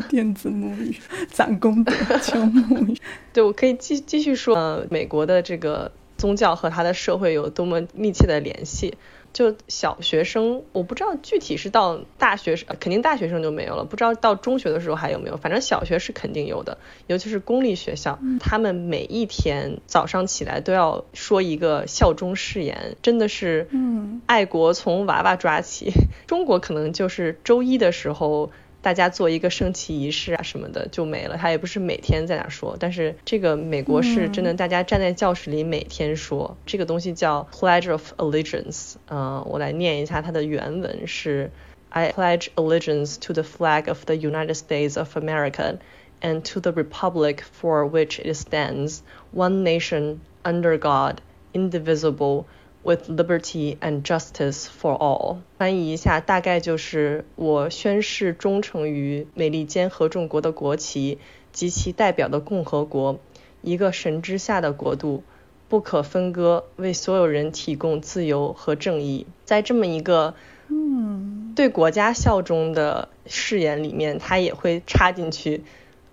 [0.09, 0.97] 电子沐浴，
[1.31, 2.97] 攒功德，求沐浴。
[3.33, 8.95] 对，我可以继继续说，呃，美国的这个宗教和他的社会有多么密切的联系。
[9.33, 13.85] 就小学生，我不知道具体是到大学生，肯定大学生就没有了。
[13.85, 16.79] 不知道到中学的时候还有没有，反正小学是肯定有的。
[17.07, 25.93] 尤其是公立学校，他们每一天早上起来都要说一个效忠誓言，真的是，嗯，爱国从娃娃抓起。
[26.27, 28.51] 中国可能就是周一的时候。
[28.82, 41.52] 大家做一个升旗仪式啊什么的就没了，他也不是每天在那说，但是这个美国是真的，大家站在教室里每天说这个东西叫 Pledge of Allegiance，嗯，我来念一下它的原文是
[41.90, 45.80] I pledge allegiance to the flag of the United States of America
[46.22, 49.00] and to the republic for which it stands,
[49.34, 51.22] one nation under God,
[51.54, 52.46] indivisible.
[52.85, 61.19] With liberty and justice for all，翻译一下，大概就是我宣誓忠诚于美利坚合众国的国旗
[61.53, 63.21] 及其代表的共和国，
[63.61, 65.23] 一个神之下的国度，
[65.69, 69.29] 不可分割，为所有人提供自由和正义。
[69.45, 70.35] 在这么一个
[70.67, 75.63] 嗯对国家效忠的誓言里面，他也会插进去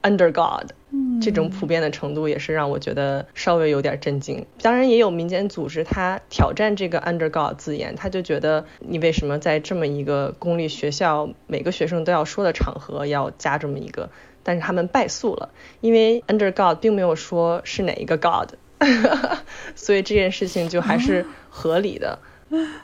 [0.02, 0.72] Under God。
[1.22, 4.46] 这种普遍的程度也是让我觉得稍微有点震惊。
[4.62, 14.10] 当然，也有民间组织他挑战这个 under God 字眼，他就觉得你为什么在这么一个公立学校每个学生都要说的场合要加这么一个？
[14.42, 15.50] 但是他们败诉了，
[15.82, 18.54] 因为 under God 并没有说是哪一个 God，
[19.76, 22.20] 所以这件事情就还是合理的。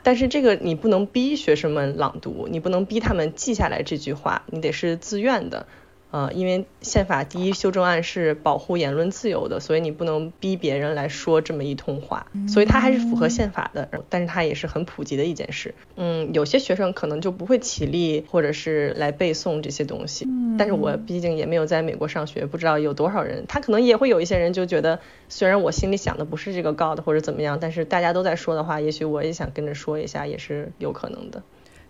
[0.03, 5.65] 但是这个你不能逼学生们朗读，你不能逼他们记下来这句话，你得是自愿的。
[6.15, 13.89] 呃，因为宪法第一修正案是保护言论自由的，所以你不能逼别人来说这么一通话，所以它还是符合宪法的。
[14.07, 15.75] 但是它也是很普及的一件事。
[15.97, 20.25] 嗯，有些学生可能就不会起立或者是来背诵这些东西。
[20.57, 31.43] 但是我毕竟也没有在美国上学，不知道有多少人，他可能也会有一些人就觉得，虽然我心里想的不是这个 God 或者怎么样，但是大家都在说的话，也许我也想跟着说一下，也是有可能的。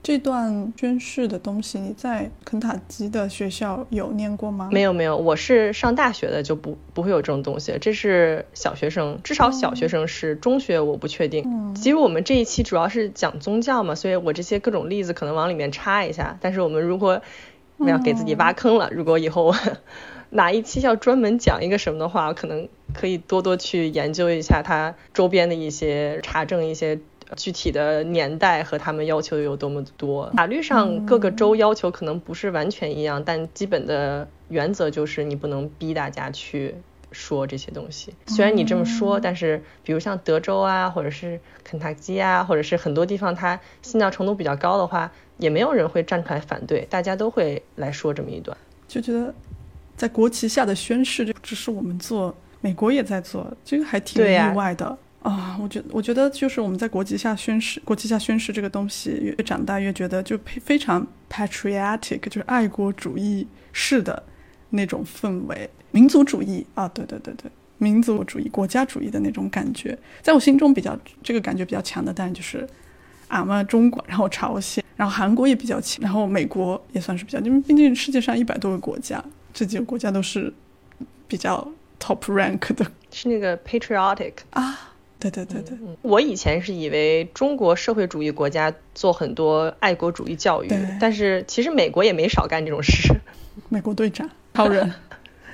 [0.05, 4.69] 这段宣誓的东西，你在肯塔基的学校有念过吗？
[4.71, 7.75] 没有没有，我是上大学的，就不不会有这种东西。
[7.81, 11.73] 这是小学生，至少小学生是，中学我不确定。
[11.73, 16.37] 其实我们这一期主要是讲宗教嘛，所以我这些各种例子可能往里面插一下。
[16.39, 17.19] 但是我们如果
[17.79, 19.55] 要给自己挖坑了，如果以后
[20.29, 26.99] 哪 一期要专门讲一个什么的话，可能可以多多去研究一下它周边的一些查证一些。
[27.35, 36.75] 具体的年代和他们要求有多么多，法律上各个州要求可能不是完全一样，但基本的原则就是你不能逼大家去
[37.11, 38.13] 说这些东西。
[38.27, 48.55] 虽然你这么说，但是比如像德州啊，或者是肯塔基啊，或者是很多地方，它信教程度比较高的话，也没有人会站出来反对，大家都会来说这么一段。
[48.87, 49.33] 就觉得
[49.97, 54.97] 在国旗下的宣誓，这只是我们做，美国也在做，这个还挺意外的。
[55.25, 64.21] 啊，我觉得，我觉得就是我们在国旗下宣誓，国旗下宣誓这个东西，越长大越觉得就非常 patriotic，就是爱国主义式的
[64.69, 72.67] 那种氛围，民族主义啊，对对对对，民族主义、国家主义的那种感觉，在我心中比较这个感觉比较强的，当然就是
[73.29, 80.53] 俺们中国，然后朝鲜，然后韩国也比较强，然后美国也算是比较，因为毕竟世界上一百多个国家，这几个国家都是
[81.27, 81.67] 比较
[81.99, 84.91] top rank 的，是那个 patriotic 啊。
[85.19, 93.13] 对对对对，我以前是以为中国社会主义国家做很多爱国主义教育，但是其实美国也没少干这种事。
[93.69, 94.91] 美国队长， 超人，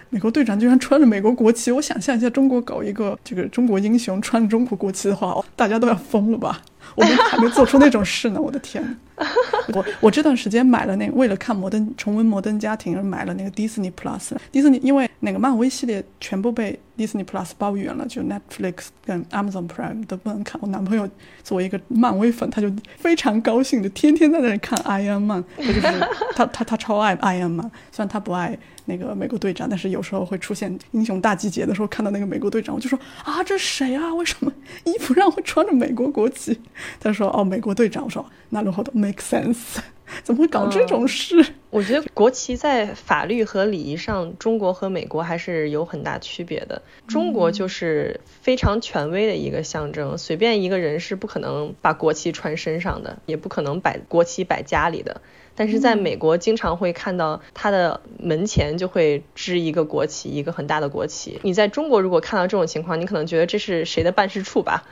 [0.10, 6.62] 美国队长居然穿着美国国旗，我想象一下，中国搞一个这个中国英雄穿中国国旗的话，大家都要疯了吧？
[6.96, 8.84] 我们还没做出那种事呢，我的天！
[9.74, 14.32] 我我这段时间买了那个，为了看摩登重温摩登家庭而买了那个迪士尼 Plus。
[14.52, 20.60] 迪士尼因为那个漫威系列全部被迪士尼 Plus 包圆了，就 Netflix 跟 Amazon Prime 都不能看。
[20.62, 21.10] 我男朋友
[21.44, 25.82] 作为一个漫威粉，他就非常高兴的天天在那里看 Iron Man，他就是
[26.36, 28.58] 他他他超爱 Iron Man，虽然他不爱。
[28.86, 34.12] 那个美国队长，但是有时候会出现英雄大集结的时候，看到那个美国队长，我就说啊，这谁啊？
[34.16, 34.52] 为什么
[34.84, 36.60] 衣服上会穿着美国国旗？
[37.00, 38.04] 他说哦，美国队长。
[38.04, 39.78] 我说那如何都 make sense？
[40.24, 41.46] 怎么会搞这种事？
[41.72, 46.82] 我觉得国旗在法律和礼仪上，中国和美国还是有很大区别的。
[47.08, 55.22] 中国就是非常权威的一个象征，随便一个人是不可能把国旗穿身上的，也不可能摆国旗摆家里的。
[55.54, 61.40] 但是在美国，经常会看到他的门前就会支一个国旗，一个很大的国旗。
[61.44, 64.84] 你在中国如果看到这种情况，你可能觉得这是谁的办事处吧，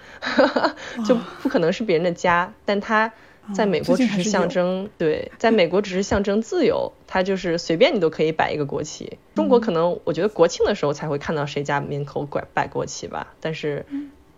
[1.07, 2.53] 就不可能是别人的家。
[2.65, 3.11] 但他
[3.53, 9.17] 在美国只是象征，对，在美国只是象征自由，它就是随便你都可以摆一个国旗。
[9.35, 13.85] 中国可能我觉得国庆的时候才会看到谁家门口摆摆国旗吧，但是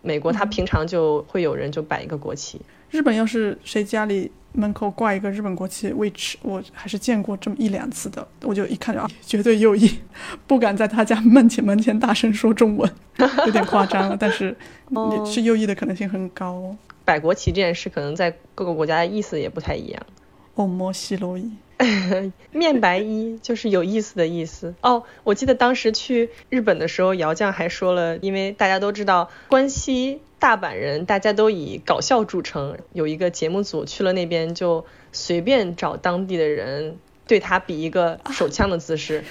[0.02, 2.62] 美国它平常就会有人就摆一个国旗。
[2.90, 4.32] 日本要是谁家里。
[4.54, 9.90] 门口挂一个日本国旗，which 我还是见过这么一两次的，我就一看就啊，绝对右翼，
[10.46, 12.92] 不敢在他家门前门前大声说中文，
[13.46, 14.54] 有点夸张了，但是
[15.26, 16.76] 是右翼的可能性很高。
[17.06, 20.02] 摆国旗这件事，可能在各个国家的意思也不太一样。
[20.56, 21.52] 哦，摩西罗伊，
[22.52, 24.76] 面白衣就是有意思的意思。
[24.82, 30.22] 哦，我记得当时去日本的时候，姚酱还说了，因为大家都知道关西。
[30.40, 36.98] 大阪人大家都以搞笑著称，有一个节目组去了那边，就随便找当地的人
[37.28, 39.24] 对他比一个手枪的姿势，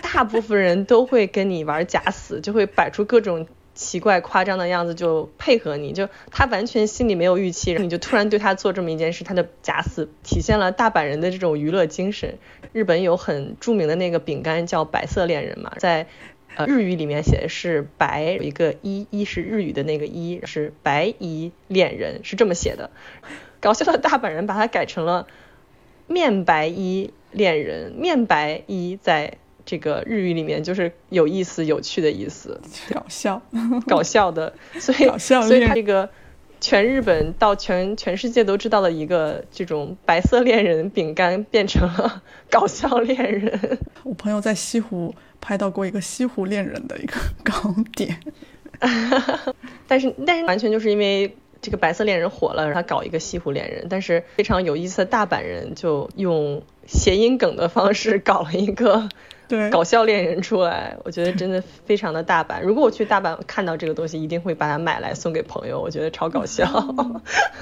[0.00, 3.46] 大部分人都会跟你玩假死，就会摆出各种
[3.76, 12.38] 奇怪夸张的样子，就配合你，就他完全心里没有预期，你就突然对他做这么一件事，他的假死体现了大阪人的这种娱乐精神。
[12.72, 16.08] 日本有很著名的那个饼干叫白色恋人嘛，在。
[16.58, 22.88] 呃，日语里面写的是白，有一个一，一是日语的那个一，是白衣恋人，是这么写的。
[23.60, 25.26] 搞笑的大阪人把它改成了
[26.06, 29.36] 面白衣恋人，面白衣在
[29.66, 32.58] 这个日语里面就是有意思、有趣的意思，
[32.94, 33.42] 搞笑，
[33.86, 36.08] 搞笑的， 所以所以这个。
[36.58, 43.78] 全日本到全全世界都知道的一个这种白色恋人饼干变成了搞笑恋人。
[44.02, 47.52] 我朋友在西湖拍到过一个西湖恋人的一个糕
[47.94, 48.18] 点，
[49.86, 53.86] 但是但是完全就是因为这个白色恋人火了，让他搞一个西湖恋人。
[53.90, 59.10] 但是非常有意思的大阪人就用谐音梗的方式搞了一个。
[59.48, 62.62] 对，搞笑恋人出来，我觉得真的非常的大阪。
[62.62, 66.66] 如果我去大阪看到这个东西，一定会把它买来送给朋友，我觉得超搞笑。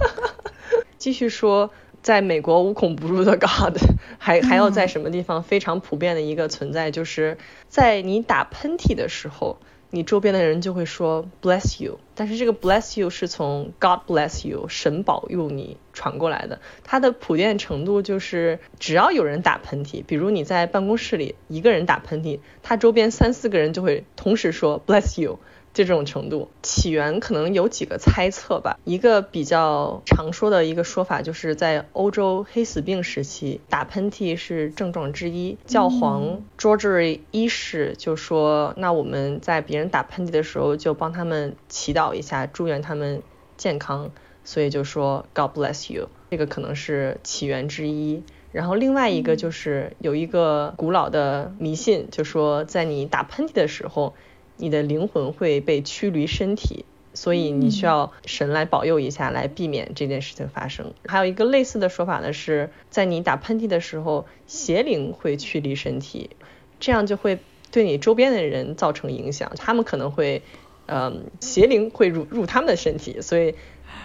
[0.99, 1.70] 继续说，
[2.03, 3.76] 在美国无孔不入的 God，
[4.18, 7.37] 还还要在什么地方非常普遍的一个存在，就是
[7.68, 9.59] 在你打喷嚏的时候。
[9.91, 25.39] 你周边的人就会说 bless you，但是这个 bless you 是从 God bless you 神保佑你传过来的，它的普遍程度就是只要有人打喷嚏，比如你在办公室里一个人打喷嚏，他周边三四个人就会同时说 bless you。
[25.75, 28.79] 这种程度，起源可能有几个猜测吧。
[28.85, 35.59] 一个比较常说的一个说法，就是在欧洲黑死病时期，打喷嚏是症状之一。
[35.66, 43.22] 教皇 George 一世就说：“那我们在别人打喷嚏的时候，就帮他们祈祷一下，祝愿他们
[43.57, 44.12] 健康。”
[44.47, 48.22] 所以就说 “God bless you”，这个可能是起源之一。
[48.53, 54.14] 然后另外一个就是有一个古老的迷信，就说在你打喷嚏的时候。
[54.57, 60.94] 你的灵魂会被驱离身体，所以你需要神来保佑一下，来避免这件事情发生。
[61.07, 66.30] 还有一个类似的说法呢，是在你打喷嚏的时候，邪灵会驱离身体，
[66.78, 67.38] 这样就会
[67.70, 70.42] 对你周边的人造成影响，他们可能会，
[70.86, 73.55] 嗯，邪灵会入入他们的身体，所以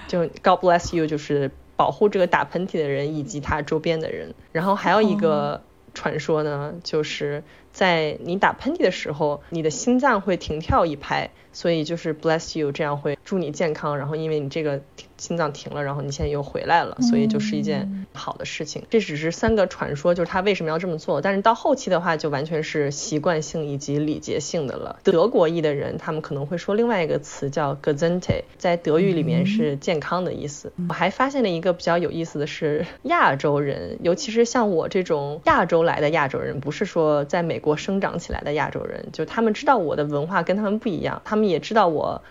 [0.07, 4.33] 就 God bless you 就是保护这个打喷嚏的人以及他周边的人。
[4.51, 5.61] 然后还有一个。
[5.91, 7.43] 传说呢，就是
[7.79, 13.97] 在你打喷嚏的时候，你的心脏会停跳一拍，所以就是 bless you，这样会祝你健康。
[13.97, 14.81] 然后因为你这个
[15.19, 18.83] 心脏停了，然后你现在又回来了，所以就是一件好的事情。
[18.89, 21.21] 这只是三个传说，就是他为什么要这么做。
[21.21, 24.99] 但是到后期的话，就完全是习惯性以及礼节性的了。
[25.03, 30.71] 德国裔的人，他们可能会说另外一个词叫 gesundheit，在德语里面是健康的意思。
[30.87, 42.21] 我还发现了一个比较有意思的是，亚洲人，尤其是像我这种亚洲来的亚洲人，不是说在美国生长起来的亚洲人，就他们知道我的文化跟他们不一样，他们也知道我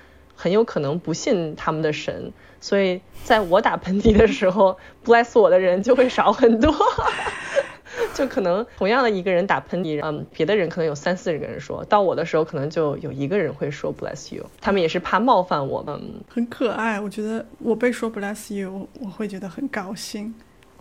[0.40, 2.32] 很有可能不信他们的神。
[2.60, 6.74] 所以在我打喷嚏的时候， bless 我的人就会少很多，
[8.14, 17.00] 就可能同样的一个人打喷嚏，嗯，别的人可能有三四十个人说到我的时候，可能就有一个人会说 bless you，他们也是怕冒犯我们，很可爱。
[17.00, 20.34] 我觉得我被说 bless you，我会觉得很高兴，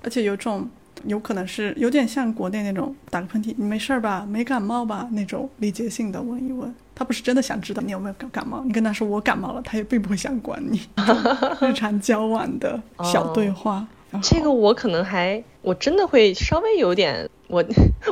[0.03, 0.67] 而且有种
[1.05, 6.73] 有可能是有点像国内那种打个喷嚏，你没事儿吧，没感冒吧那种礼节性的问一问。
[6.95, 10.81] 他不是真的想知道你有没有感感冒，你跟他说我感冒了，他也并不会想管你。
[11.61, 13.85] 日常交往的小对话，
[14.21, 17.63] 这个我可能还我真的会稍微有点，我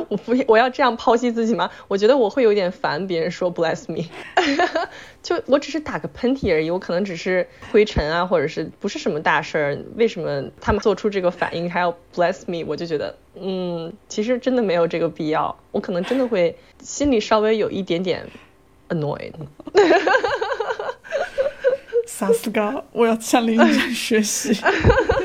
[0.08, 1.70] 我不我要这样剖析自己吗？
[1.88, 4.04] 我觉得我会有点烦别人说 bless me，
[5.22, 12.64] 就我只是打个喷嚏而已，我可能只是灰尘啊，或者是不是什么大事儿，为什么他们做出这个反应还要 bless me？
[12.66, 18.26] 我就觉得，嗯，其实真的没有这个必要，我可能真的会心里稍微有一点点。
[18.88, 19.32] annoyed，
[22.06, 24.56] 萨斯嘎，我要向林人学习，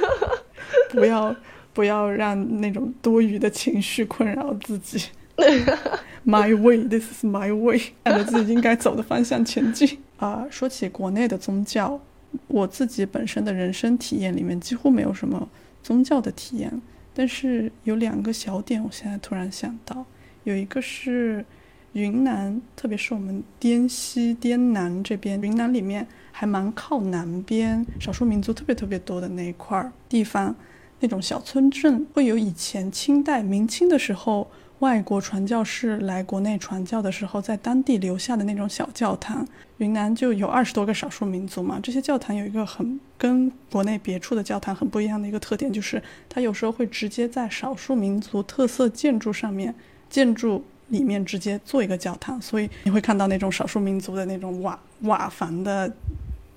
[0.90, 1.36] 不要
[1.74, 5.10] 不要让那种多余的情绪困扰自己。
[6.26, 9.98] My way, this is my way，按照自己应该走的方向前进。
[10.18, 12.00] 啊，说起国内的宗教，
[12.48, 15.50] 我自己本身的人生体验里面几乎没有什么
[15.82, 16.82] 宗教的体验，
[17.14, 20.06] 但是有两个小点，我现在突然想到，
[20.44, 21.46] 有一个是。
[21.94, 30.56] 云南，特别是我们滇西、滇南这边，云南里面还蛮靠南边，少数民族特别特别多的那一块儿地方，
[31.02, 34.50] 那种小村镇会有以前清代、明清的时候，
[34.80, 39.46] 外国传教士来国内传教的时候，在当地留下的那种小教堂。
[39.80, 49.76] 云南就有二十多个少数民族嘛，这些教堂有一个很跟国内别处的教堂很不一样的一个特点，就是它有时候会直接在少数民族特色建筑上面
[50.10, 50.64] 建筑。
[50.92, 55.90] 里面直接做一个教堂，所以你会看到那种少数民族的那种瓦瓦房的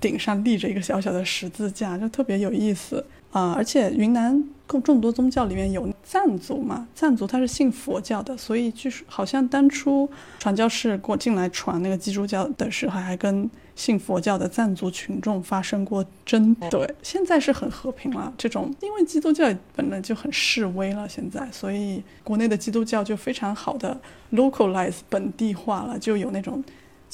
[0.00, 3.52] 顶上立着一个小小的十字架，就特别有意思啊！
[3.56, 10.08] 而且云南共众多宗教里面有藏族嘛，藏族他是信佛教的，所以据说好像当初
[10.38, 13.50] 传教士过进来传那个基督教的时候，还跟。
[13.76, 18.32] 信佛教的藏族群众发生过争对，现在是很和平了。
[18.38, 26.62] 这种因为基督教本来就很示威了，现在所以国内的基督教就非常好的 localize 本地化了，就有那种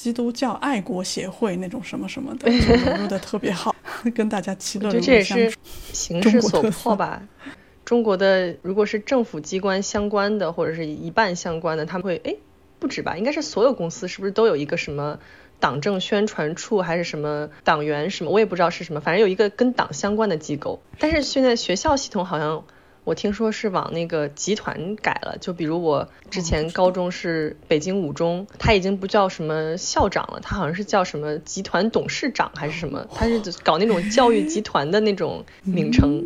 [0.01, 3.75] 基督教爱国协会那种什么什么的， 融入的特别好，
[4.15, 5.59] 跟大家其乐融融相处。
[5.93, 7.21] 形势所迫吧。
[7.85, 12.35] 中国的如果是政府机关相关的或者是一半相关的，他们会哎
[12.79, 13.15] 不止吧？
[13.15, 15.19] 应该是所有公司是不是都有一个什么？
[15.59, 20.81] 党政宣传处还是什么党员什么，我也不知道是什么，反正有一个跟党相关的机构。
[20.97, 22.65] 但是现在学校系统好像，
[23.03, 25.37] 我听说是往那个集团改了。
[25.39, 36.23] 就比如我之前高中是北京五中，他已经不叫什么校长了，他好像是叫什么集团董事长还是什么，他是搞那种教育集团的那种名称。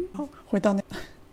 [0.48, 0.82] 回到那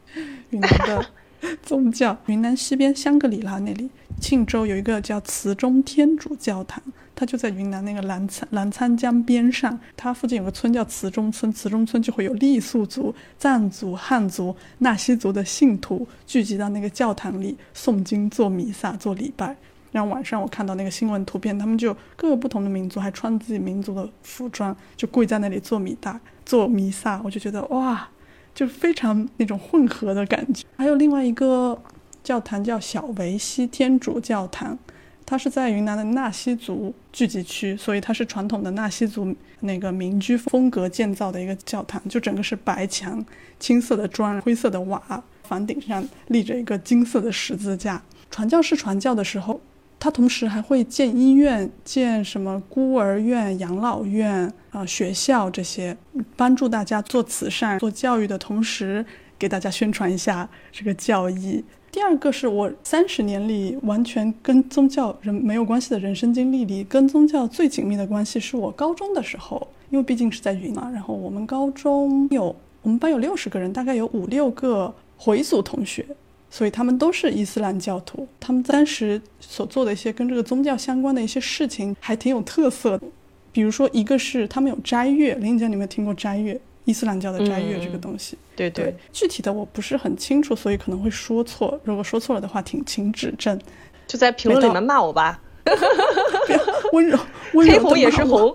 [0.50, 1.06] 云南的
[1.62, 3.90] 宗教，云南西边香格里拉那里，
[4.20, 6.82] 庆州有一个叫慈中天主教堂。
[7.14, 19.54] 它就在云南那个澜沧澜沧江边上，它附近有个村叫慈中村，慈中村就会有傈僳族、藏族、汉族、纳西族的信徒聚集到那个教堂里诵经、做弥撒、做礼拜。
[19.92, 28.08] 然后晚上我看到那个新闻图片，他们就各个不同的民族还穿自己民族的服装，就跪在那里做弥大、做弥撒，我就觉得哇，
[28.54, 30.64] 就非常那种混合的感觉。
[30.76, 31.80] 还有另外一个
[32.22, 34.78] 教堂叫小维西天主教堂。
[35.24, 43.24] 它是在云南的纳西族聚集区，所以它是传统的纳西族那个民居风格建造的一个教堂，就整个是白墙、
[43.58, 48.02] 青色的砖、灰色的瓦，房顶上立着一个金色的十字架。
[48.30, 49.58] 传教士传教的时候，
[50.02, 55.96] 他同时还会建医院、建什么孤儿院、养老院啊、学校这些，
[56.34, 59.06] 帮助大家做慈善、做教育的同时，
[59.38, 61.62] 给大家宣传一下这个教义。
[61.92, 76.04] 第二个是我三十年里完全跟宗教人没有关系的人生经历里，跟宗教最紧密的关系是我高中的时候，因为毕竟是在云南，然后我们高中有我们班有六十个人，大概有五六个回族同学，
[76.52, 78.28] 所以他们都是伊斯兰教徒。
[78.38, 83.06] 他们当时所做的一些跟这个宗教相关的一些事情，还挺有特色的。
[83.50, 86.60] 比如说，一个是他们有斋月，林姐，你有没有听过斋月？
[86.84, 88.36] 伊斯兰教的斋月这个东西？
[88.54, 91.80] 对对，具体的我不是很清楚，所以可能会说错。
[91.84, 93.58] 如果说错了的话，请请指正。
[94.06, 95.40] 就在评论里面骂我吧。
[96.92, 97.18] 温柔，
[97.54, 98.54] 温柔黑红也是红，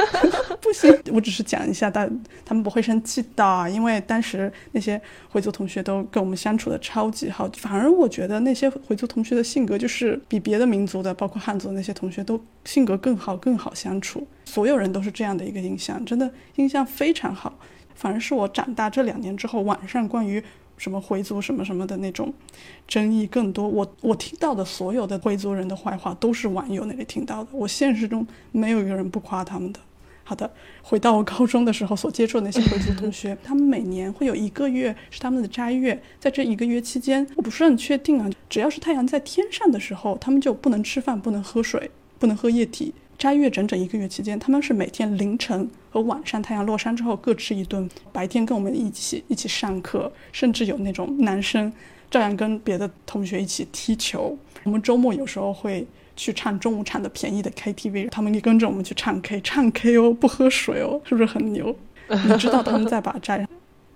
[0.60, 2.08] 不行，我只是讲一下，但
[2.44, 5.00] 他们不会生气的，因为当时那些
[5.30, 17.58] 回族同学都跟我们相处的超级好，反而我觉得那些回族同学的性格就是比别的民族的，包括汉族的那些同学都性格更好，更好相处，所有人都是这样的一个印象，真的印象非常好。
[17.94, 20.42] 反而是我长大这两年之后，网上关于。
[20.82, 22.34] 什么回族什么什么的那种
[22.88, 29.78] 争议更多，我我听到的所有的回族人的坏话都是网友那里听到的，我现实中没有一个人不夸他们的。
[30.24, 30.50] 好的，
[30.82, 42.92] 回到我高中的时候所接触的那些回族同学， 他们每年会有一个月是他们的斋月，在这一个月期间，我不是很确定啊，只要是太阳在天上的时候，他们就不能吃饭，不能喝水，不能喝液体。
[43.22, 51.72] 斋月整整一个月期间，他们是每天凌晨和晚上太阳落山之后各吃一顿，白天跟我们一起一起上课，甚至有那种男生
[52.10, 54.36] 照样跟别的同学一起踢球。
[54.64, 61.76] 我们周末有时候会去唱中午场的便宜的 KTV，他们也跟着我们去唱 K，唱 K 哦，不喝水哦，是不是很牛？
[62.10, 63.46] 你知道他们在把斋，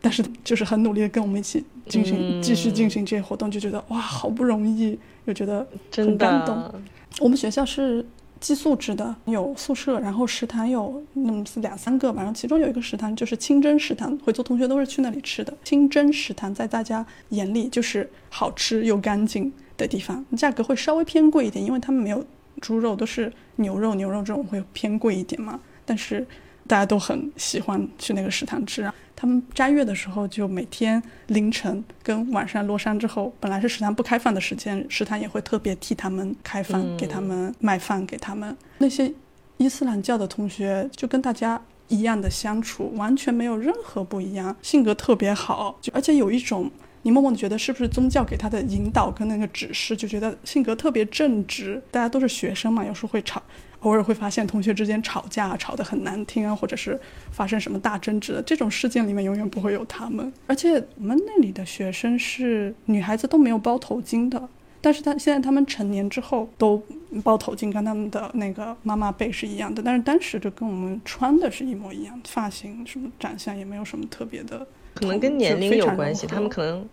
[0.01, 6.73] 但是就是很努力的跟我们一起进行继续进行这些活动，就觉得哇，好不容易，又觉得很感动。
[7.19, 8.07] 我们学校是。
[8.41, 15.53] 寄宿制的有宿舍，然后食堂有那么两三个吧，然后其中有一个食堂就是清真食堂，回族同学都是去那里吃的。
[15.65, 22.25] 清真食堂在大家眼里就是好吃又干净的地方，价格会稍微偏贵一点，因为他们没有
[22.61, 25.59] 猪肉，都是牛肉，牛肉这种会偏贵一点嘛。
[25.85, 26.27] 但是
[26.67, 28.95] 大家都很喜欢去那个食堂吃啊。
[29.17, 38.55] 他们斋月的时候，就每天凌晨跟晚上落山之后，本来是食堂不开饭的时间，食堂也会特别替他们开饭，给他们卖饭给他们。
[38.79, 39.11] 那些
[39.57, 46.71] 伊斯兰教的同学就跟大家一样的相处，完全没有任何不一样，性格特别好，就而且有一种
[47.07, 51.81] 你默默的觉得是不是宗教给他的引导跟那个指示，就觉得性格特别正直。
[51.89, 53.41] 大家都是学生嘛，有时候会吵。
[53.83, 56.99] 偶尔会发现同学之间吵架，吵得很难听啊，或者是
[57.31, 60.33] 发生什么大争执的，这种事件里面永远不会有他们。
[60.49, 64.49] 而且我们那里的学生是女孩子都没有包头巾的，
[64.81, 66.83] 但是他现在他们成年之后都
[67.23, 69.81] 包头巾，跟他们的那个妈妈辈是一样的。
[69.81, 76.89] 但是当时就跟我们穿的是一模一样，发型什么长相也没有什么特别的，可能跟年龄有关系，他们可能。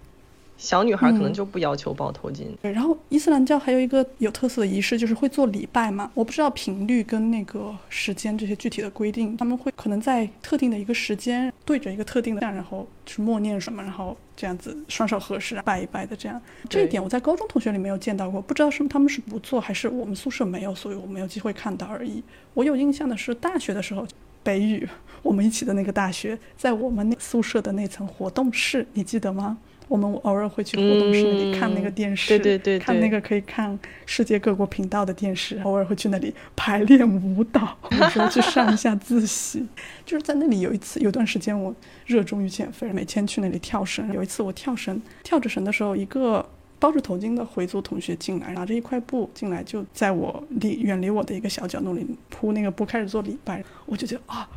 [0.63, 2.45] 小女孩可能就不要求包头巾。
[2.61, 6.09] 对，然后伊斯兰教还有一个有特色的仪式，就是会做礼拜嘛。
[6.13, 16.41] 我不知道频率跟那个时间这些具体的规定，他们会可能在特定的一个时间对着一个特定的然后去默念什么，然后这样子双手合十拜一拜的这样。
[16.69, 22.23] 这一点我在高中同学里没有见到过，不知道是他们是不做还是我们宿舍没有，所以我没有机会看到而已。
[22.53, 24.07] 我有印象的是大学的时候，
[24.41, 24.87] 北语
[25.21, 29.57] 我们一起的那个大学，在我们那宿舍的那层活动室，你记得吗？
[29.87, 35.59] 我们偶尔会去活动室那里看那个电视，对对对，看那个可以看世界各国频道的电视。
[35.63, 39.65] 偶尔会去那里排练舞蹈， 有时候去上一下自习。
[40.05, 41.73] 就是在那里有一次，有段时间我
[42.05, 44.11] 热衷于减肥，每天去那里跳绳。
[44.13, 46.43] 有一次我跳绳，跳着绳的时候，一个
[46.79, 53.63] 包着头巾的回族同学进来，拿着一块布进来，就在我离远离我的一个小角落里铺那个布，开始做礼拜。
[53.85, 54.49] 我就觉得啊，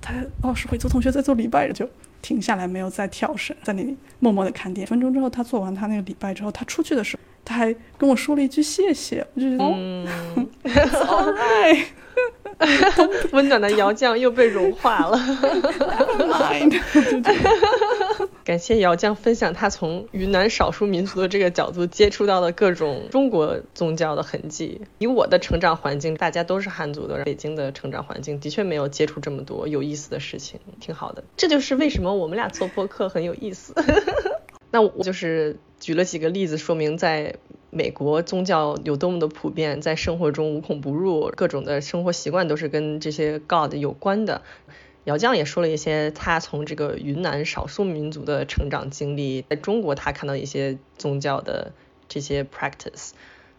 [0.00, 0.12] 他
[0.42, 1.88] 哦是回族同学在做礼拜，就。
[2.22, 4.86] 停下来，没有再跳绳，在那里默默的看电。
[4.86, 9.26] 分钟之后，他做完他那个礼拜之后，他出去的时候，他还跟我说了一句谢谢。
[9.34, 10.06] 我就觉得，嗯，
[10.64, 11.84] alright，
[13.32, 15.18] 温暖的窑匠又被融化了。
[18.44, 24.80] 感谢姚酱分享他从云南少数民族的这个角度接触到的各种中国宗教的痕迹。
[24.98, 31.22] 以我的成长环境，大家都是汉族的，北京的成长环境的确没有接触这么多有意思的事情，挺好的。
[31.36, 33.74] 这就是为什么我们俩做播客很有意思。
[34.70, 37.36] 那我就是举了几个例子，说明在
[37.74, 44.42] 美国宗教有多么的普遍，在生活中无孔不入，各种的生活习惯都是跟这些 God 有关的。
[45.04, 51.72] 姚酱也说了一些他从这个云南少数民族的成长经历，在中国他看到一些宗教的
[52.10, 53.12] 这些 practice。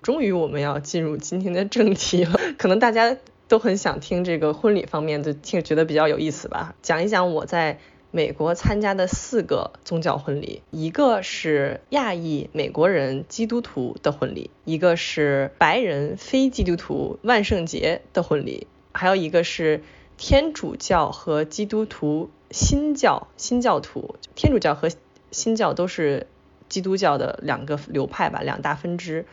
[0.03, 6.75] 终于我们要进入今天的正题了，可能大家都很想听这个婚礼方面的，听觉得比较有意思吧？
[6.83, 7.79] 讲一讲我在
[8.15, 19.81] 美国参加的四个宗教婚礼，一个是亚裔美国人基督徒的婚礼，一个是白人非基督徒万圣节的婚礼，还有一个是。
[20.15, 24.89] 天主教和基督徒新教新教徒，天主教和
[25.31, 26.27] 新教都是
[26.69, 29.25] 基督教的两个流派吧，两大分支。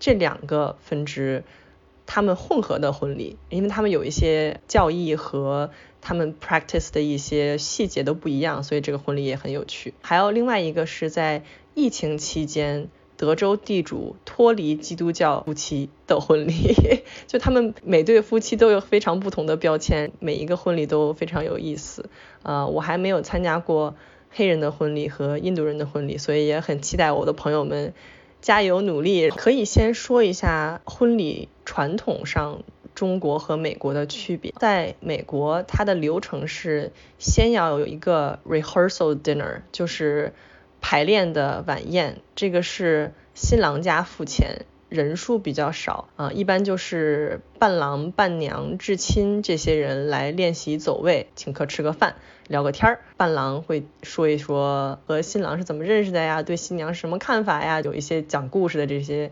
[0.00, 1.44] 这两个分支，
[2.06, 9.94] 他们混合的婚礼，因为他们有一些教义和他们 practice 的一些细节都不一样，所以这个婚礼也很有趣。
[10.02, 11.42] 还有另外一个是在
[11.74, 16.74] 疫情期间，德州地主脱离基督教夫妻的婚礼，
[17.26, 22.10] 就他们每对夫妻都有非常不同的标签，每一个婚礼都非常有意思。
[22.42, 23.94] 呃，我还没有参加过
[24.30, 27.94] 黑人的婚礼和印度人的婚礼，所以也很期待我的朋友们。
[28.44, 29.30] 加油努力！
[29.30, 32.62] 可以先说一下婚礼传统上
[32.94, 34.52] 中国和美国的区别。
[34.58, 40.34] 在美国，它的流程是先要有一个 rehearsal dinner，就是
[40.82, 44.66] 排练的晚宴，这个是新郎家付钱。
[44.90, 52.14] 人数比较少啊，一般就是伴郎、伴娘、至亲这些人来练习走位，请客吃个饭，
[52.48, 53.00] 聊个天儿。
[53.16, 59.30] 伴郎会说一说和新郎是怎么认识的呀，对新娘是什么看法呀，有一些讲故事的这些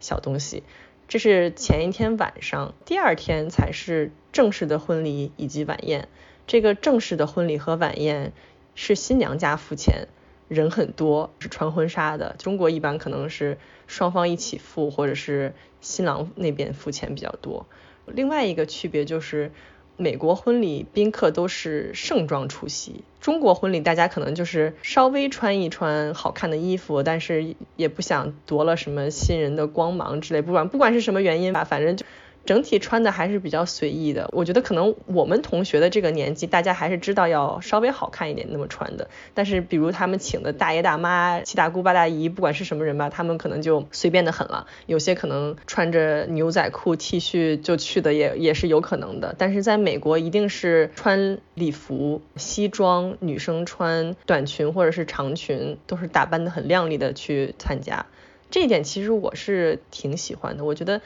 [0.00, 0.62] 小东西。
[1.06, 6.08] 这是前一天晚上，第二天才是正式的婚礼以及晚宴。
[6.46, 8.32] 这个正式的婚礼和晚宴
[8.74, 10.08] 是新娘家付钱。
[10.46, 12.36] 人很多，是穿婚纱的。
[12.38, 13.56] 中国一般可能是
[13.86, 17.66] 双方一起付，或者是新郎那边付钱比较多。
[18.06, 19.52] 另外一个区别就是，
[19.96, 30.42] 美国婚礼宾客都是盛装出席，中国婚礼大家可能就是稍微穿一穿好看的衣服，但是也不想夺了什么新人的光芒之类。
[30.42, 32.04] 不管不管是什么原因吧，反正就。
[32.46, 39.08] 整体穿的还是比较随意的，我觉得可能我们同学的这个年纪，大家还是知道要稍微好看一点那么穿的。
[39.32, 44.66] 但是比如他们请的大爷大妈、七大姑八大姨，不管是什么人吧，他们可能就随便的很了。
[44.86, 49.34] 有些可能穿着牛仔裤、T 恤就去的也也是有可能的。
[49.38, 58.04] 但是在美国，一定是穿礼服、西装，女生穿短裙或者是长裙，都是打扮的很靓丽的去参加。
[58.50, 61.00] 这一点其实我是挺喜欢的，我觉得。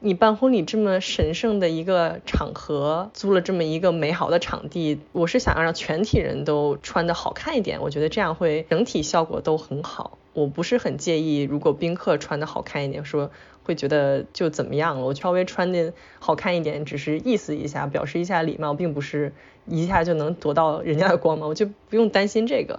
[0.00, 10.16] 你办婚礼这么神圣的一个场合，租了这么一个美好的场地，我是想要让全体人都穿的好看一点，我觉得这样会整体效果都很好。
[10.34, 13.32] 我不是很介意如果宾客穿的好看一点，说
[13.64, 15.04] 会觉得就怎么样了。
[15.04, 19.32] 我稍微穿的好看一点，只是意思一下，表示一下礼貌，并不是
[19.66, 22.78] 一下就能夺到人家的光芒，我就不用担心这个。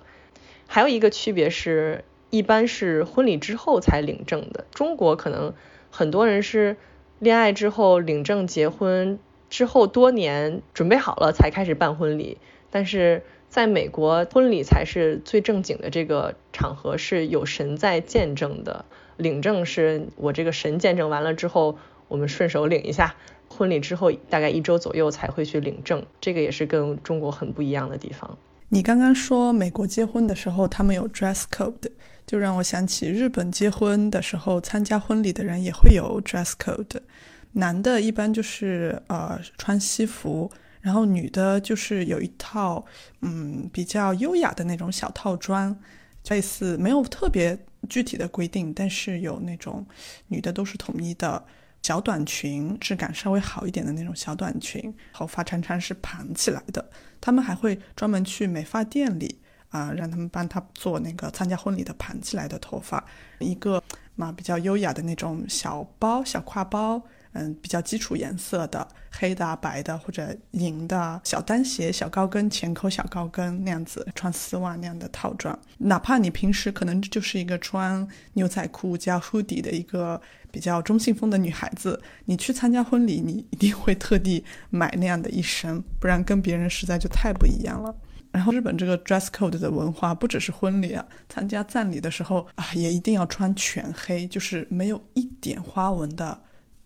[0.68, 5.54] 还有一个区别是，一般是婚礼之后才领证的，中国可能
[5.92, 6.78] 很多人是。
[7.20, 12.38] 恋爱之后领证结婚之后多年准备好了才开始办婚礼，
[12.72, 18.86] 但是在美国婚礼才是最正经的这个场合，是有神在见证的。
[19.18, 23.16] 领证是我这个神见证完了之后，我们顺手领一下。
[23.50, 28.38] 婚礼之后大概一周左右才会去领证，这个也是跟中国很不一样的地方。
[28.70, 31.90] 你刚刚说美国结婚的时候他们有 dress code，
[32.30, 37.02] 就让我想起日本结婚的时候参加婚礼的人也会有 dress code。
[37.54, 42.86] 男的一般就是呃穿西服，然后女的就是有一套
[43.22, 45.76] 嗯比较优雅的那种小套装，
[46.28, 47.58] 类似没有特别
[47.90, 49.84] 具体的规定，但是有那种
[50.28, 51.44] 女的都是统一的
[51.82, 56.92] 小短裙，质感稍微好一点的那种小短裙，头发常常是盘起来的。
[57.20, 59.40] 他们还会专门去美发店里
[59.70, 63.04] 啊，让他们帮他做那个参加婚礼的盘起来的头发，
[63.40, 63.82] 一个
[64.16, 67.02] 嘛比较优雅的那种小包小挎包。
[67.34, 75.58] 嗯，比较基础颜色的黑的、白的或者银的小单鞋、小高跟、前扣小高跟那样子，穿丝袜那样的套装。
[75.78, 87.96] 哪怕你平时可能就是一个穿牛仔裤加 hoodie 的一个比较中性风的女孩子，你去参加婚礼，你一定会特地买那样的一身，不然跟别人实在就太不一样了。
[88.32, 96.42] 然后日本这个 dress code 的文化不只是婚礼啊，参加葬礼的时候啊，也一定要穿全黑，就是没有一点花纹的。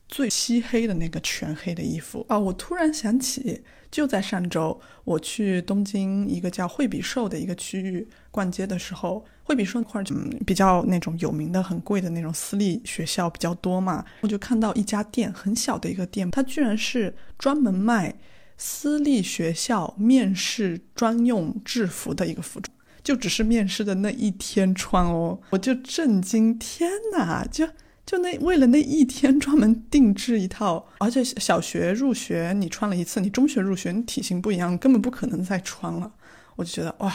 [0.09, 2.37] 最漆黑的那个全黑的衣服啊！
[2.37, 18.13] 我突然想起，就在上周，我去东京一个叫惠比寿的一个区域逛街的时候，惠比寿那块儿嗯比较那种有名的、很贵的那种私立学校比较多嘛，我就看到一家店，很小的一个店，它居然是专门卖
[18.57, 27.67] 私立学校面试专用制服的一个服装，就只是面试的那一天穿哦，我就震惊，天哪，就。
[28.05, 36.11] 就那为了那一天专门定制一套，而且小学入学你穿了一次，你中学入学你体型不一样，根本不可能再穿了。
[36.57, 37.13] 我就觉得哇，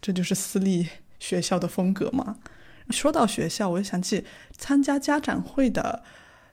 [0.00, 0.86] 这就是私立
[1.18, 2.36] 学校的风格嘛。
[2.90, 4.24] 说到学校，我就想起
[4.56, 6.04] 参加家长会的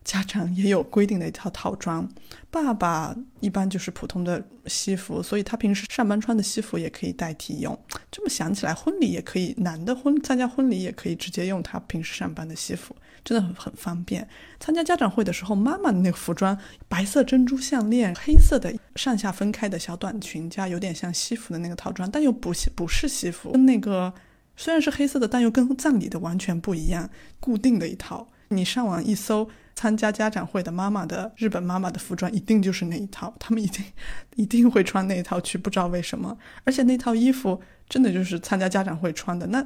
[0.08, 2.08] 家长也有规定的一套套装。
[2.50, 7.78] 爸爸一般就是普通的西服，所以他平时上班穿的西服也可以代替用。
[8.10, 12.96] 这么想起来，婚礼也可以，男的婚参加婚礼也可以直接用他平时上班的西服，
[13.26, 14.26] 真的很很方便。
[14.62, 24.14] 参加家长会的时候，妈妈的那个服装，白色珍珠项链，黑色的上下分开的小短裙，加有点像西服的那个套装，但又不不是西服，跟那个
[24.56, 27.10] 虽然是黑色的，但又跟葬礼的完全不一样，
[27.42, 28.30] 固定的一套。
[28.48, 29.50] 你上网一搜。
[29.78, 33.86] 参加家长会的妈妈的日本妈妈的服装一定就是那一套，他们一定
[34.36, 36.36] 一定会穿那一套去，不知道为什么。
[36.64, 39.46] 而且那套衣服真的就是参加家长会穿的。
[39.46, 39.64] 那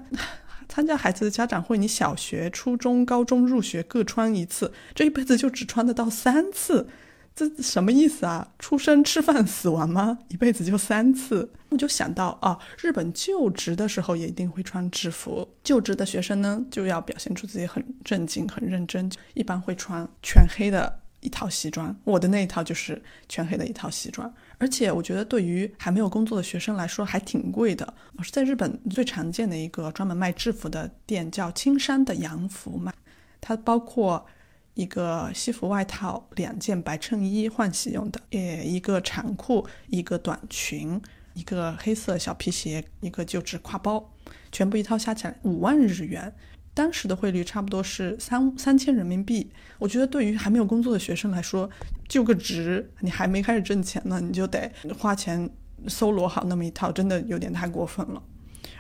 [0.67, 6.89] 参加孩子的家长会，你小学、初中、高中入学各穿一次，这一辈子就只穿得到三次。
[7.33, 8.51] 这什么意思啊？
[8.59, 10.19] 出生、吃饭、死亡吗？
[10.27, 11.49] 一辈子就三次？
[11.69, 15.47] 我就想到啊，日本就职的时候也一定会穿制服。
[15.63, 21.95] 就职的学生呢，就要表现出自己很正经、很认真，一般会穿全黑的一套西装。
[22.03, 27.93] 我的那一套就是全黑的一套西装，而且我觉得对于还没有工作的学生来说还挺贵的。
[28.17, 32.91] 我是在日本最常见的一个专门卖制服的店，叫青山的洋服嘛，
[33.39, 34.27] 它包括。
[34.73, 40.99] 一个西服外套，两件白衬衣换洗用的，呃，一个长裤，一个短裙，
[41.33, 44.13] 一个黑色小皮鞋，一个就职挎包，
[44.51, 46.33] 全部一套下起来五万日元，
[46.73, 49.51] 当时的汇率差不多是三三千人民币。
[49.77, 51.69] 我觉得对于还没有工作的学生来说，
[52.07, 55.49] 就个职，你还没开始挣钱呢，你就得花钱
[55.87, 58.23] 搜罗好那么一套，真的有点太过分了。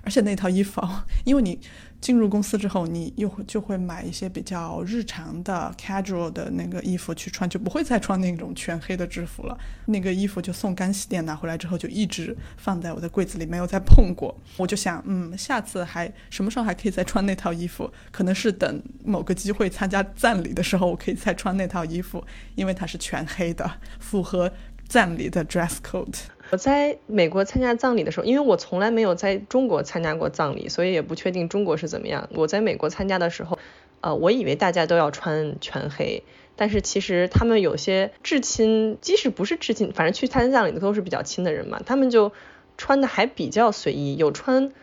[0.03, 0.81] 而且那套衣服，
[1.23, 1.59] 因为你。
[2.01, 9.55] 进入公司之后，你又会就会买一些比较日常的 casual 的那个衣服去穿，就不会再穿那种全黑的制服了。
[9.85, 14.35] 那个衣服就送干洗店拿回来之后，就一直放在我的柜子里，没有再碰过。
[14.57, 17.87] 我就想，嗯，下次还什么时候还可以再穿那套衣服？
[18.11, 22.25] 可能是等某个机会参加葬礼的时候，我可以再穿那套衣服，
[22.55, 24.51] 因为它是全黑的，符合
[24.87, 26.17] 葬礼的 dress code。
[26.51, 32.27] 我在美国参加葬礼的时候，因为我从来没有在中国参加过葬礼，所以也不确定中国是怎么样。
[32.33, 33.57] 我在美国参加的时候，
[34.01, 36.23] 呃，我以为大家都要穿全黑，
[36.57, 42.33] 但是其实他们有些至亲，即使不是至亲，反正去参加葬礼的都是比较亲的人嘛，他们就
[42.77, 44.73] 穿的还比较随意，有穿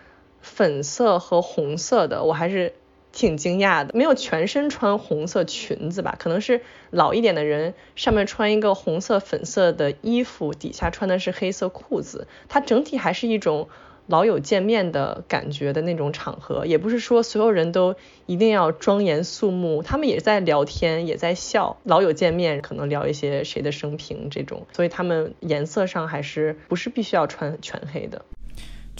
[0.40, 2.72] 粉色和红色的，我还是。
[3.18, 6.14] 挺惊讶的，没有全身穿红色裙子吧？
[6.20, 6.60] 可能是
[6.90, 12.28] 老一点的人，上面穿一个红色、粉色的衣服，底下穿的是黑色裤子。
[12.48, 13.68] 它整体还是一种
[14.06, 17.96] 老友见面的感觉的那种场合，也不是说所有人都
[18.26, 21.76] 一定要庄严肃穆，他们也在聊天，也在笑。
[21.82, 28.24] 老友见面，可能聊一些谁的生平这种，所以他们颜色上还是不是必须要穿全黑的。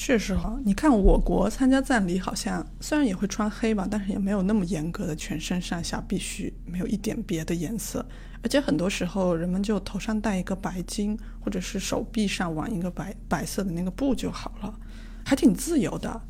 [0.01, 8.07] 确实哈，你看我国参加葬礼，好像虽然也会穿黑吧，但是也没有那么严格的全身上下必须没有一点别的颜色，
[8.41, 14.73] 而且很多时候人们就头上戴一个白巾，或者是手臂上挽一个白白色的那个布就好了，
[15.27, 16.23] 还挺自由的。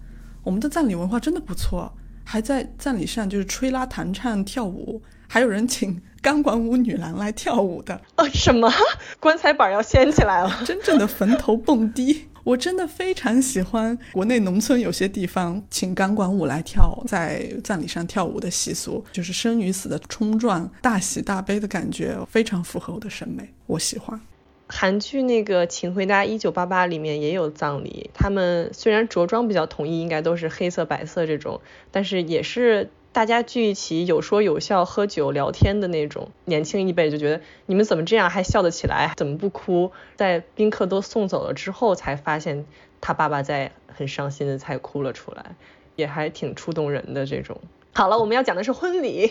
[0.43, 1.93] 我们的葬礼文化真的不错，
[2.25, 8.01] 还在葬礼上就是吹拉弹唱跳舞，还有人请 钢管舞女郎来跳舞的。
[8.17, 8.73] 哦，什么？
[9.21, 10.51] 棺材板要掀起来了？
[10.65, 12.29] 真正的坟头蹦迪。
[12.49, 24.19] 我真的非常喜欢国内农村有些地方请钢管舞来跳，在葬礼上跳舞的习俗，就是生与死的冲撞、大喜大悲的感觉，非常符合我的审美，我喜欢。
[24.67, 32.89] 韩剧那个《请回答一九八八》里面也有葬礼，他们虽然着装比较统一，应该都是黑色、白色这种，但是也是。
[33.19, 39.91] 大家聚一起有说有笑喝酒聊天的那种，年轻一辈就觉得你们怎么这样还笑得起来，怎么不哭？
[40.15, 42.65] 在宾客都送走了之后，才发现
[43.01, 45.57] 他爸爸在很伤心的才哭了出来，
[45.97, 47.61] 也还挺触动人的这种。
[47.93, 49.29] 好了，我们要讲的是婚礼，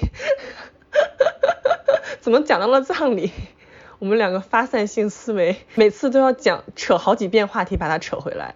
[2.20, 3.32] 怎么讲到了葬礼？
[4.00, 8.56] 我们两个发散性思维，每次都要讲扯好几遍话题把它扯回来。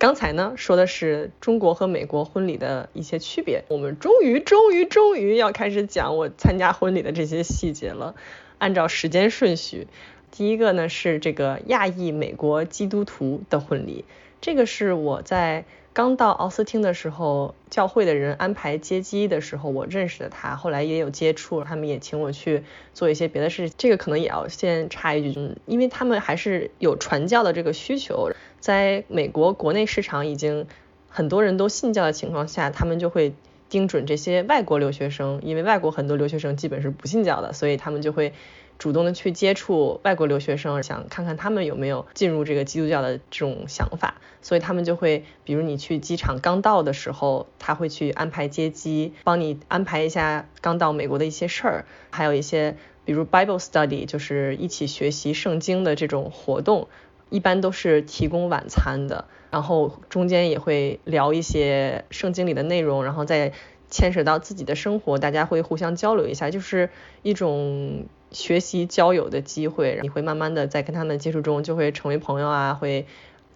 [0.00, 8.14] 刚才呢说的是中国和美国婚礼的一些区别，我们终于终于终于要开始讲我参加婚礼的这些细节了。
[8.56, 9.88] 按照时间顺序，
[10.30, 14.06] 第一个呢是这个亚裔美国基督徒的婚礼，
[14.40, 22.62] 这个是我在刚到奥斯汀的时候，教会的人安排接机的时候，我认识的他，后来也有接触，他们也请我去
[22.94, 23.68] 做一些别的事。
[23.68, 28.30] 这个可能也要先插一句，嗯，因为他们还是有传教的这个需求。
[28.60, 30.66] 在美国国内市场已经
[31.08, 33.34] 很多人都信教的情况下，他们就会
[33.68, 38.32] 盯准这些外国留学生，因为外国很多留学生基本是不信教的，所以他们就会
[38.78, 56.88] 主动的去接触外国留学生，想看看他们有没有进入这个基督教的这种想法，所以他们就会，比如你去机场刚到的时候，他会去安排接机，帮你安排一下刚到美国的一些事儿，还有一些比如 Bible study，就是一起学习圣经的这种活动，
[57.30, 63.52] 一般都是提供晚餐的，然后中间也会聊一些圣经里的内容，然后再
[63.88, 66.90] 牵扯到自己的生活，大家会互相交流一下，就是
[67.22, 68.04] 一种。
[68.32, 73.04] 学习交友的机会，你会慢慢的在跟他们接触中就会成为朋友啊，会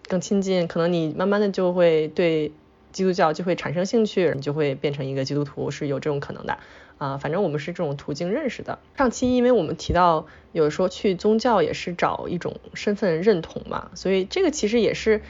[0.09, 2.51] 更亲近，可能你慢慢的就会对
[2.91, 6.57] 基督教就会产生兴趣，你就会变成一个基督徒，是有这种可能的
[6.97, 7.17] 啊。
[7.17, 8.79] 反正我们是这种途径认识的。
[8.97, 15.21] 上期因为我们提到有时候去宗教也是找一种身份认同嘛，所以这个其实也是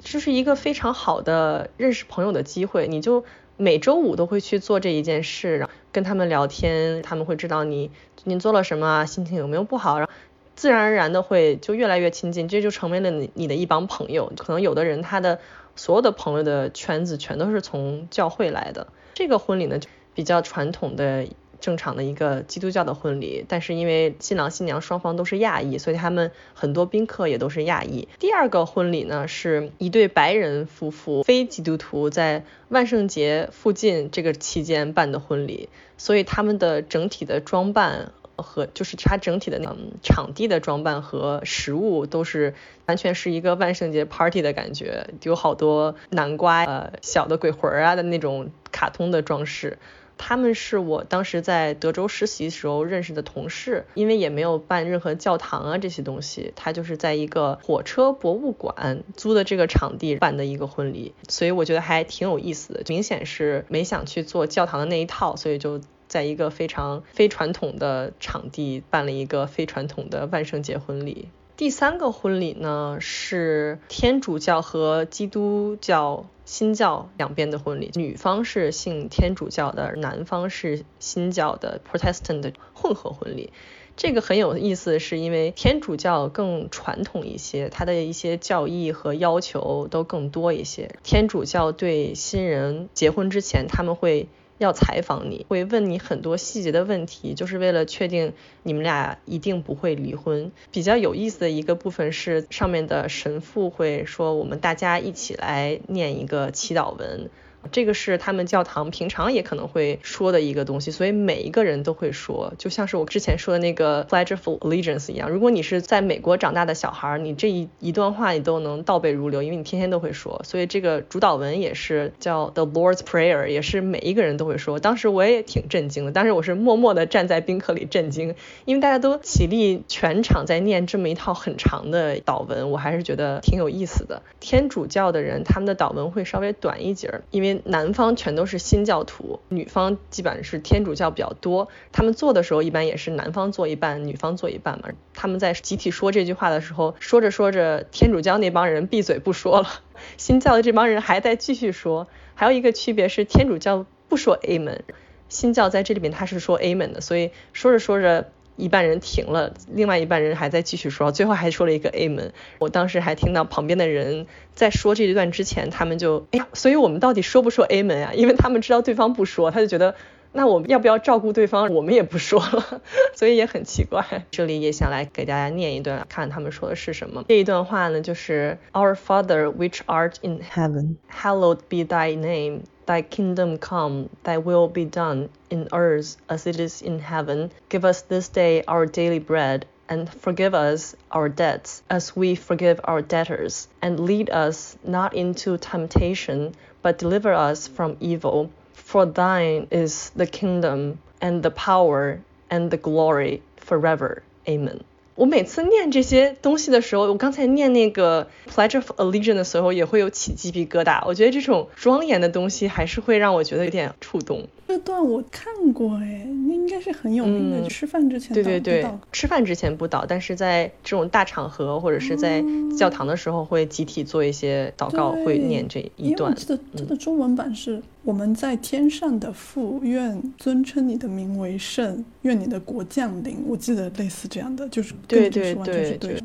[0.00, 3.24] 就是一个非常好的认识朋友的机会，你就。
[3.56, 10.12] 每周五都会去做这一件事，然后跟他们聊天，他们会知道你最近做了什么，心情有没有不好，然后
[10.56, 14.32] 自然而然的会就越来越亲近，这就成为了你你的一帮朋友。
[14.38, 15.40] 可能有的人他的
[15.76, 18.86] 所有的朋友的圈子全都是从教会来的。
[19.12, 21.26] 这个婚礼呢，就比较传统的。
[21.60, 28.08] 正常的一个基督教的婚礼，但是因为新郎新娘双方都是亚裔，所以他们很多宾客也都是亚裔。
[28.18, 42.54] 第二个婚礼呢，是一对白人夫妇，非基督徒在万圣节附近这个期间办的婚礼，所以他们的整体的装扮和就是他整体的那场地的装扮和食物都是
[42.86, 49.76] 完全是一个万圣节 party 的感觉，有好多南瓜呃小的鬼魂啊的那种卡通的装饰。
[50.22, 62.82] 他们是我当时在德州实习时候认识的同事，因为也没有办任何教堂啊这些东西，他就是在一个火车博物馆租的这个场地办的一个婚礼，所以我觉得还挺有意思的。
[62.86, 71.28] 明显是没想去做教堂的那一套，所以就在一个非常非传统的场地办了一个非传统的万圣节婚礼。
[71.60, 83.52] 第三个婚礼呢是天主教和基督教新教两边的婚礼，女方是信天主教的，男方是新教的 Protestant 的混合婚礼。
[83.94, 90.94] 这个很有意思，是因为天主教更传统一些，它的一些教义和要求都更多一些。
[91.02, 94.28] 天主教对新人结婚之前，他们会。
[94.60, 100.52] 要采访你，会问你很多细节的问题，就是为了确定你们俩一定不会离婚。
[100.70, 107.30] 比较有意思的一个部分是，上面的神父会说，我们大家一起来念一个祈祷文。
[107.70, 115.30] 这个是他们教堂平常也可能会说的一个东西，所以每一个人都会说，就像是我之前说的那个 Pledge of Allegiance 一样。
[115.30, 120.40] 如果你是在美国长大的小孩，你这一一段话你都能倒背如流，因为你天天都会说。
[120.44, 124.78] 所以这个主导文也是叫 The Lord's Prayer，也是每一个人都会说。
[124.78, 128.34] 当时我也挺震惊的，当时我是默默的站在宾客里震惊，
[128.64, 134.22] 因为大家都起立，全场在念这么一套很长的祷文，我还是觉得挺有意思的。
[134.40, 137.49] 天主教的人他们的祷文会稍微短一截，因为。
[137.54, 141.68] 男方全都是新教徒，女方基本上是天主教比较多。
[141.92, 144.88] 他们做的时候一般也是男方做一半，女方做一半嘛。
[145.14, 149.68] 他们在集体说这句话的时候，说着说着，天主教那帮人闭嘴不说了，
[150.16, 152.08] 新教的这帮人还在继续说。
[152.34, 154.80] 还有一个区别是，天主教不说 Amen，
[155.28, 158.30] 新教在这里面他是说 Amen 的，所以说着说着。
[158.56, 162.30] 一半人停了，另外一半人还在继续说，最后还说了一个 Amen。
[162.58, 168.12] 我当时还听到旁边的人在说这一段之前，他们就哎呀，所以我们到底说不说 Amen 啊？
[168.14, 169.94] 因为他们知道对方不说，他就觉得
[170.32, 171.72] 那我们要不要照顾对方？
[171.72, 172.82] 我们也不说了，
[173.16, 174.26] 所以也很奇怪。
[174.30, 177.24] 这里也想来给大家念一段，看他们说的是什么。
[177.28, 182.60] 这一段话呢，就是 Our Father which art in heaven, hallowed be thy name.
[182.90, 187.52] Thy kingdom come, thy will be done in earth as it is in heaven.
[187.68, 192.80] Give us this day our daily bread, and forgive us our debts as we forgive
[192.82, 193.68] our debtors.
[193.80, 198.50] And lead us not into temptation, but deliver us from evil.
[198.74, 202.20] For thine is the kingdom, and the power,
[202.50, 204.24] and the glory forever.
[204.48, 204.82] Amen.
[205.20, 211.02] 我每次念这些东西的时候，我刚才念那个 Pledge of Allegiance 的时候，也会有起鸡皮疙瘩。
[211.06, 214.48] 我觉得这种庄严的东西还是会让我觉得有点触动。
[214.70, 217.68] 这段我看过哎，那应该是很有名的。
[217.68, 222.40] 吃饭之前对对对，吃饭之前不祷，但是在这种大场合或者是在
[222.78, 226.30] 教堂的时候，会集体做一些祷告，会念这一段。
[226.30, 233.42] 我记得它的中文版是我们在天上的父，愿尊称你的名为圣，愿你的国降临。
[233.48, 236.20] 我记得类似这样的，就是对对对对。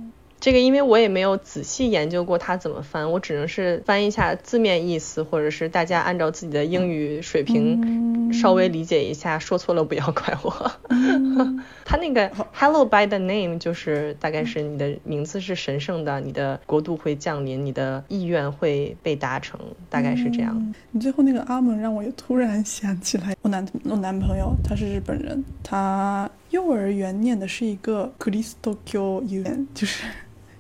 [0.45, 10.71] 这个因为我也没有仔细研究过它怎么翻，我只能是翻一下字面意思，或者是大家按照自己的英语水平稍微理解一下，说错了不要怪我。
[11.83, 20.73] 他那个 Hello by the name 就是大概是你的名字是神圣的，你的国度会降临，你的意愿会被达成，大概是这样。
[20.91, 30.03] 你最后那个阿门让我也突然想起来，我男我男朋友他是日本人，他幼儿园念的是一个 Christokyo 幼园，就是。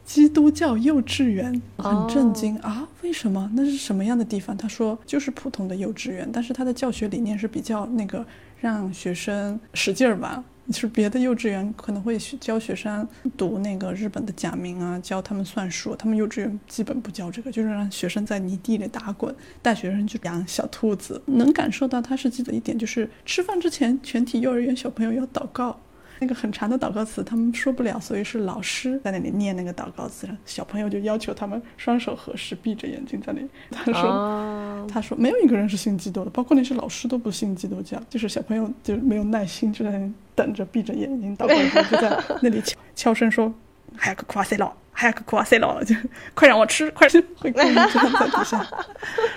[0.05, 2.87] 基督教幼稚园很震惊啊！
[3.01, 3.51] 为什么？
[3.55, 4.55] 那是什么样的地方？
[4.55, 8.25] 他说就是普通的幼稚园，但是他的教学理念是比较那个
[8.61, 10.43] 让学生使劲儿玩。
[10.67, 21.21] 就是别的幼稚园可能会教学生读那个日本的假名啊，教他们算术，他们幼稚园基本不教这个，就是让学生在泥地里打滚，带学生去养小兔子。
[21.27, 25.79] 能感受到他是记得一点，就是吃饭之前全体幼儿园小朋友要祷告。
[26.19, 33.47] 那个很长的祷告词，他们说不了，所以是老师在那里念那个祷告词，小朋友就要求他们双手合十，闭着眼睛在那里。
[33.71, 43.53] 他说：“他说没有一个人是信基督的，包括那些老师都不信基督教，就是小朋友就没有耐心，就在那里等着，闭着眼睛祷告，就在那里悄悄声说，
[43.97, 45.93] 还有个夸塞了。”还要夸塞了，就
[46.33, 47.19] 快让我吃，快吃！
[47.37, 48.65] 会故意在底下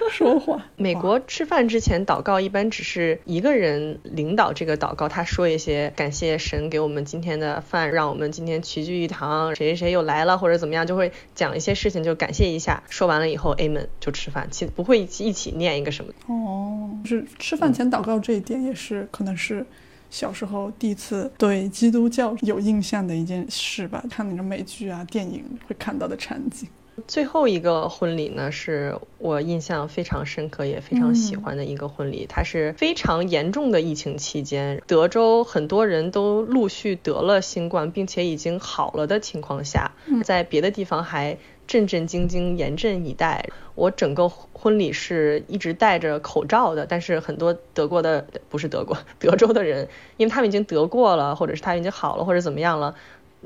[0.08, 0.64] 说话。
[0.76, 12.80] 美国吃饭之前祷告，一般只是一个人领导这个祷告，他说一些感谢神给我们今天的饭，让我们今天齐聚一堂，谁谁谁又来了或者怎么样，就会讲一些事情，就感谢一下。
[12.88, 16.12] 说完了以后，Amen 就吃饭，其不会一起一起念一个什么。
[16.28, 19.66] 哦，就是吃饭前祷告这一点也是，可能是。
[20.10, 26.68] 小时候第一次对基督教有印象的一件事吧，看那种美剧啊、电影会看到的场景。
[27.06, 32.26] 最后一个婚礼呢，是我印象非常深刻也非常喜欢的一个婚礼。
[32.28, 39.92] 它是非常严重的疫情期间，德州很多人都陆续得了新冠，并且已经好了的情况下，
[40.24, 41.38] 在别的地方还。
[41.68, 43.48] 战战兢兢，严阵以待。
[43.76, 52.92] 我整个婚礼是一直戴着口罩的，但是很多德国的不是德国，德州的人，因为他们已经得过了，或者是他已经好了，或者怎么样了。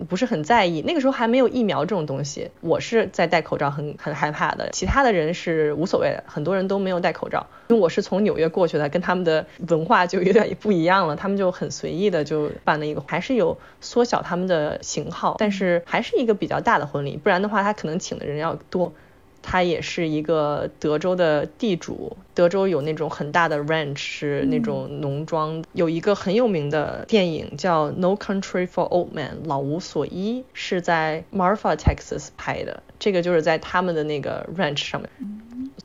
[0.09, 2.51] 不是很在意，那个时候还没有疫苗这种东西。
[2.61, 4.71] 我是在戴口罩，很很害怕的。
[4.71, 7.47] 其他的人是无所谓的，很多人都没有戴口罩。
[7.69, 11.15] 因为我是从纽约过去的，跟他们的文化就有点不一样了。
[11.15, 17.17] 他们就很随意的就办了一个，还是有缩小他们的型号，但是还是一个比较大的婚礼。
[17.17, 18.93] 不然的话，他可能请的人要多。
[19.43, 25.65] 他也是一个德州的地主，德州有那种很大的 ranch，是那种农庄。
[25.73, 32.83] 有一个很有名的电影叫《No Country for Old Men》，老无所依，是在 Marfa Texas 拍的。
[32.99, 35.11] 这个就是在他们的那个 ranch 上面。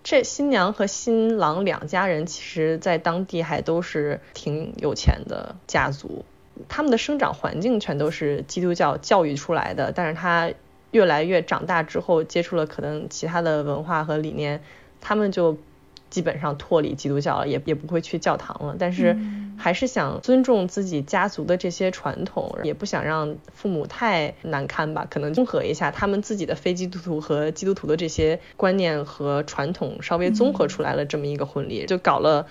[0.04, 6.24] 这新娘和新郎两家人其实，在当地还都是挺有钱的家族，
[6.70, 10.52] 他们的生长环境全都是基督教教育出来的，但是他。
[10.92, 14.62] 越来越长大之后，接触了可能其他的文化和理念，
[15.02, 15.58] 他们就
[16.10, 18.76] 基本上脱离基督教了，也也不会去教堂了。
[18.80, 19.18] 但是
[19.58, 25.06] 还是想尊重自己家族的这些传统，也不想让父母太难堪吧。
[25.10, 32.48] 可能综合一下他们自己的非基督徒和基督徒的这些观念和传统，稍微综合出来了这么一个婚礼，就搞了。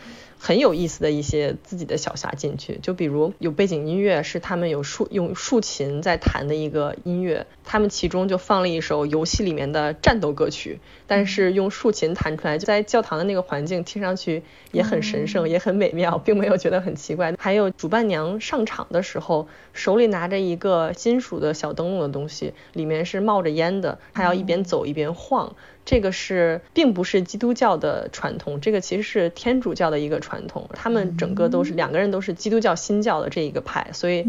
[0.47, 10.79] 很有意思的一些自己的小侠进去，就比如有背景音乐是他们有竖用竖琴在弹的一个音乐，他们其中就放了一首游戏里面的战斗歌曲，
[11.09, 17.35] 但是用竖琴弹出来，就在教堂的那个环境听上去也很神圣，也很美妙，并没有觉得很奇怪。
[17.37, 25.57] 还有主伴娘上场的时候，手里拿着一个金属的小灯笼的东西，里面是冒着烟的，她要一边走一边晃。
[25.87, 30.69] 这个是并不是基督教的传统，这个其实是天主教的一个传统。
[30.75, 34.27] 他们整个都是两个人都是基督教新教的这一个派，所以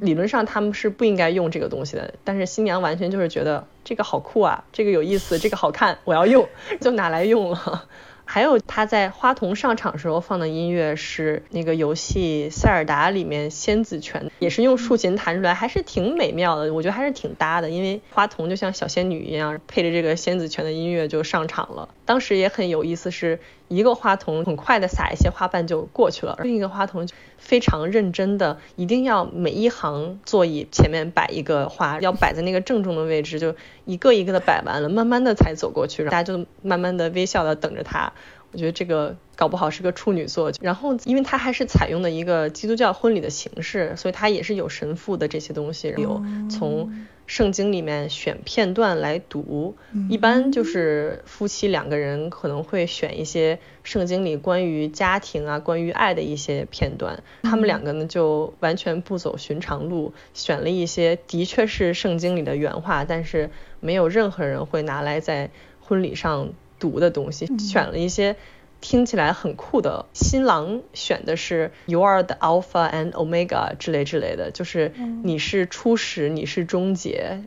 [0.00, 2.14] 理论上他们是不应该用这个东西的。
[2.22, 6.48] 但是新娘完全就是觉得这个好酷啊，这个有意思，这个好看，我要用，
[6.80, 7.84] 就拿来用了。
[8.24, 16.72] 还有他在花童上场时候放的音乐是那个游戏《塞尔达》里面仙子泉，也是用竖琴弹出来，还是挺美妙的。
[16.72, 21.88] 我觉得还是挺搭的，因为花童就像小仙女一样，配着这个仙子泉的音乐就上场了。
[22.04, 23.38] 当时也很有意思，是
[23.74, 27.08] 一个花童很快的撒一些花瓣就过去了，另一个花童
[27.38, 33.54] 非常认真的，一定要每一行座椅前面摆一个花，要摆在那个正中的位置，就
[33.84, 38.12] 一个一个的摆完了，慢慢的才走过去，大家就慢慢的微笑的等着他。
[38.52, 40.52] 我觉得这个搞不好是个处女座。
[40.60, 47.06] 然后，因为他还是采用的一个基督教婚礼的形式，所以他也是有神父的这些东西，有从。
[47.26, 49.74] 圣经里面选片段来读，
[50.08, 57.22] 一般就是夫妻两个人可能会选一些圣经里关于家庭啊、关于爱的一些片段。
[57.42, 63.50] 他们两个呢就完全不走寻常路，选了一些的确是圣经里的原话，但是
[63.80, 65.50] 没有任何人会拿来在
[65.80, 68.36] 婚礼上读的东西，选了一些。
[68.82, 74.92] 听起来很酷的，新郎选的是 You are the Alpha and Omega 之类之类的，就是
[75.22, 77.40] 你是初始，你是终结，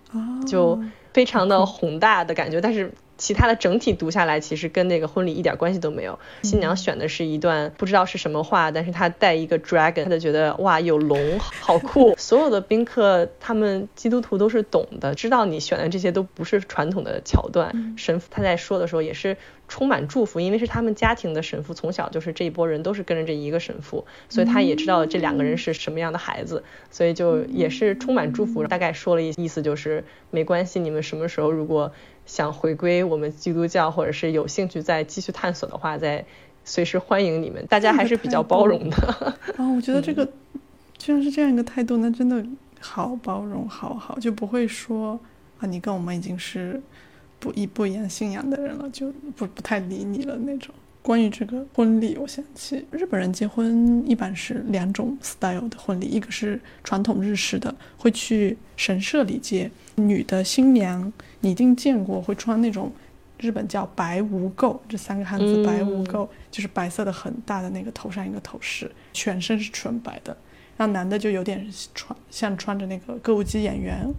[0.47, 0.81] 就
[1.13, 2.91] 非常的宏大的感觉，但是。
[3.17, 6.19] 其他的整体读下来，其实跟那个婚礼一点关系都没有。
[6.43, 12.15] 新娘选的是一段不知道是什么话，但是她带一个 dragon，她就觉得哇有龙好酷。
[12.19, 17.95] 所有的宾客他们基督徒都是懂的，知道你选的这些都不是传统的桥段。
[17.97, 19.37] 神父他在说的时候也是
[19.67, 28.65] 充满祝福，因为是他们家庭的神父，从小就是这一波人都是跟着这一个神父，所以他也知道这两个人是什么样的孩子，所以就也是充满祝福。
[28.67, 31.93] 大概说了一意思就是没关系，你们什么时候如果。
[32.25, 36.25] 想回归我们基督教，或者是有兴趣再继续探索的话，再
[36.63, 37.65] 随时欢迎你们。
[37.67, 38.97] 大家还是比较包容的。
[39.57, 40.27] 啊，我觉得这个
[40.97, 42.43] 居然是这样一个态度，那真的
[42.79, 45.19] 好包容，好好，就不会说
[45.59, 46.81] 啊，你跟我们已经是
[47.39, 50.73] 不一不一样信仰的人了，就不不太理你了那种。
[51.01, 61.13] 关于这个婚礼，我想起日本人结婚一般是两种 style 的婚礼，一个是传统日式的，会去神社里接女的新娘，
[61.45, 62.91] 你一定见过，会穿那种
[63.37, 70.35] 日本叫白无垢这三个汉字，白无垢就是白色的很大的那个头上一个头饰，全身是纯白的，
[70.75, 71.63] 然后男的就有点
[71.93, 74.11] 穿像穿着那个歌舞伎演员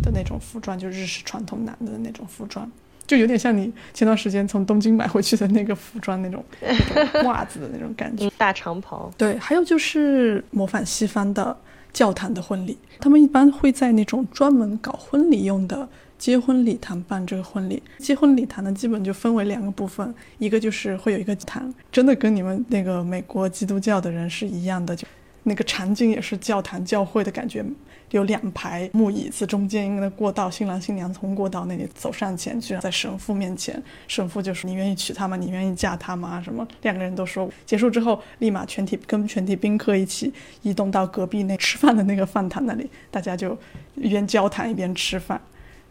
[0.00, 2.70] 的那种服装，就日式传统男的那种服装。
[3.04, 9.10] 就有点像你前段时间从东京买回去的那个服装那种那种袜子的那种感觉， 大长袍。
[9.18, 11.56] 对，还有就是模仿西方的
[11.92, 15.88] 教堂的婚礼，他们一般会在那种专门搞婚礼用的
[16.20, 17.82] 结婚礼堂办这个婚礼。
[17.98, 25.08] 结婚礼堂呢，基本就分为两个部分，一个就是会有一个堂，真的跟你们那个美国基督教的人是一样的，就
[25.44, 27.64] 那个场景也是教堂教会的感觉。
[28.10, 35.36] 有两排木椅子，中间一个过道，新郎新娘从过道那里走上前去，在神父面前，神父就说：“你愿意娶她吗？
[35.36, 36.66] 你愿意嫁她吗？”什么？
[36.82, 37.48] 两个人都说。
[37.64, 40.30] 结束之后，立马全体跟全体宾客一起
[40.62, 43.56] 移动到隔壁那吃饭的那个饭堂那里，大家就
[43.94, 45.40] 一边交谈一边吃饭。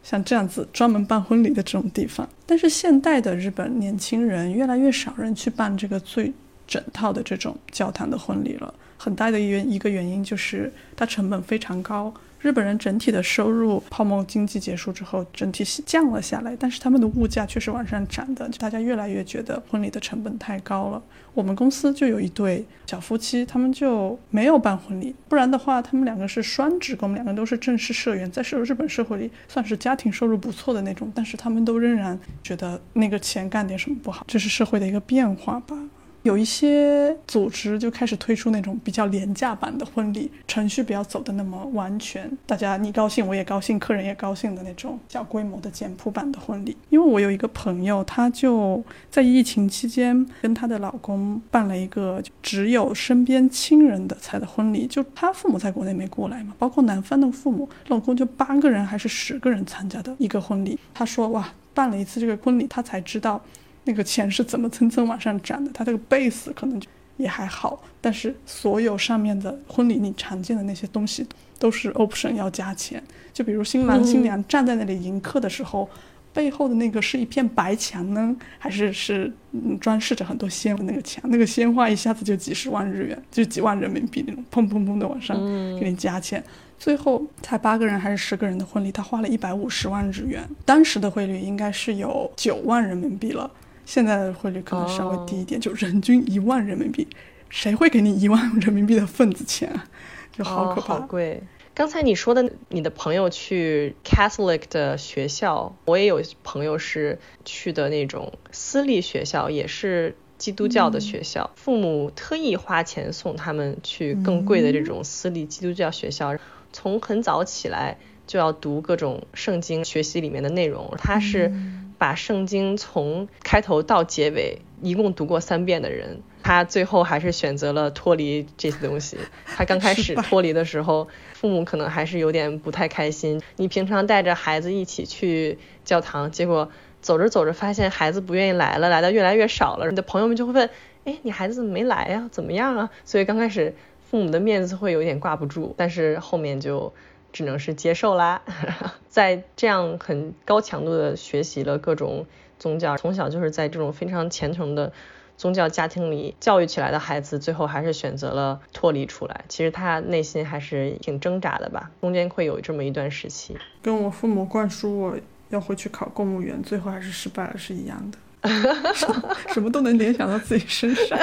[0.02, 6.32] 像这样子专门办婚礼的这种地方，但是现代的日本年轻人越来越少人去办这个最
[6.66, 8.72] 整套的这种教堂的婚礼了。
[8.96, 12.12] 很大的原一个原因就是它成本非常高。
[12.40, 18.48] 日本人整体的收入泡沫经济结束之后，整体降了下来，但是他们的物价却是往上涨的。
[18.58, 21.02] 大家越来越觉得婚礼的成本太高了。
[21.34, 35.76] 我们公司就有一对小夫妻，他们就没有办婚礼，不然的话，他们两个是双职工，两个都是正式社员，在社日本社会里算是家庭收入不错的那种，但是他们都仍然觉得那个钱干点什么不好，这是社会的一个变化吧。
[36.22, 46.76] 有一些组织就开始推出那种比较廉价版的婚礼，程序不要走的那么完全，大家你高兴我也高兴，客人也高兴的那种小规模的简朴版的婚礼。
[46.90, 60.78] 因为我有一个朋友，她就在疫情期间跟她的老公办了一个只有身边亲人的才的婚礼，就她父母在国内没过来嘛，包括男方的父母，老公就八个人还是十个人参加的一个婚礼。
[60.92, 63.40] 她说哇，办了一次这个婚礼，她才知道。
[63.84, 65.70] 那个钱是怎么蹭蹭往上涨的？
[65.72, 71.26] 它这个 base 可能就也还好，但是所有上面的婚礼你常见的那些东西
[71.58, 73.02] 都是 option 要加钱。
[73.32, 75.88] 就比如新郎新娘站在那里迎客的时候，
[76.32, 79.32] 背后的那个是一片白墙呢，还是是
[79.80, 81.22] 装饰着很多鲜花那个墙？
[81.28, 85.36] 那个鲜花一下子就几十万日元，就几万人民币那种，砰砰砰的往上
[85.78, 86.42] 给你加钱。
[86.78, 93.50] 最后才八个人还是十个人的婚礼，他花了一百五十万日元，当时的汇率应该是有九万人民币了。
[93.90, 97.08] 现在的汇率可能稍微低一点，就人均一万人民币，
[97.48, 99.84] 谁会给你一万人民币的份子钱啊？
[100.30, 101.42] 就好可怕，好贵。
[101.74, 116.36] 刚才你说的，你的朋友去 Catholic 的学校，我也有朋友是去的那种私立学校，也是基督教的学校，父母特意花钱送他们去更贵的这种私立基督教学校，
[116.72, 117.98] 从很早起来
[118.28, 120.94] 就要读各种圣经，学习里面的内容。
[120.96, 121.52] 他是。
[122.00, 129.18] 把圣经从开头到结尾一共读过三遍的人，他最后还是选择了脱离这些东西。
[129.44, 133.42] 他刚开始 脱离的时候，父母可能还是有点不太开心。
[133.56, 136.70] 你平常带着孩子一起去教堂，结果
[137.02, 139.86] 走着走着发现孩子不愿意来了，来的越来越少了。
[139.90, 140.70] 你的朋友们就会问：
[141.04, 142.26] 哎，你孩子怎么没来呀？
[142.32, 142.88] 怎么样啊？
[143.04, 143.74] 所以刚开始
[144.10, 146.94] 父母的面子会有点挂不住，但是后面就。
[147.32, 148.42] 只能是接受啦。
[149.08, 152.26] 在这样很高强度的学习了各种
[152.58, 154.92] 宗教，从小就是在这种非常虔诚的
[155.36, 159.44] 宗教家庭里教育起来的孩子，最后还是选择了脱离出来。
[159.48, 163.56] 其实他内心还是挺挣扎的吧，中间会有这么一段时期。
[163.82, 165.16] 跟我父母灌输我
[165.48, 168.18] 要回去考公务员，最后还是失败了是一样的。
[169.52, 171.18] 什么都能联想到自己身上。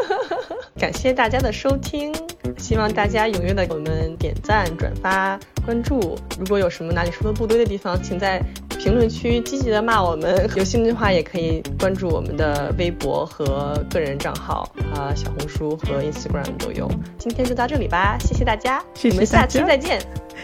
[0.78, 2.14] 感谢大家的收听，
[2.56, 6.18] 希望大家踊跃的给我们点赞、转发、关注。
[6.38, 8.42] 如果有什么哪里说的不对的地方，请在
[8.78, 10.48] 评论区积极的骂我们。
[10.56, 16.90] 有兴趣的话，也可以关注我们的微博和个人账号啊，小红书和 Instagram 都有。
[17.18, 20.00] 今天就到这里吧，谢谢大家，谢谢我们下期再见，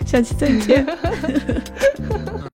[0.06, 0.86] 下期再见。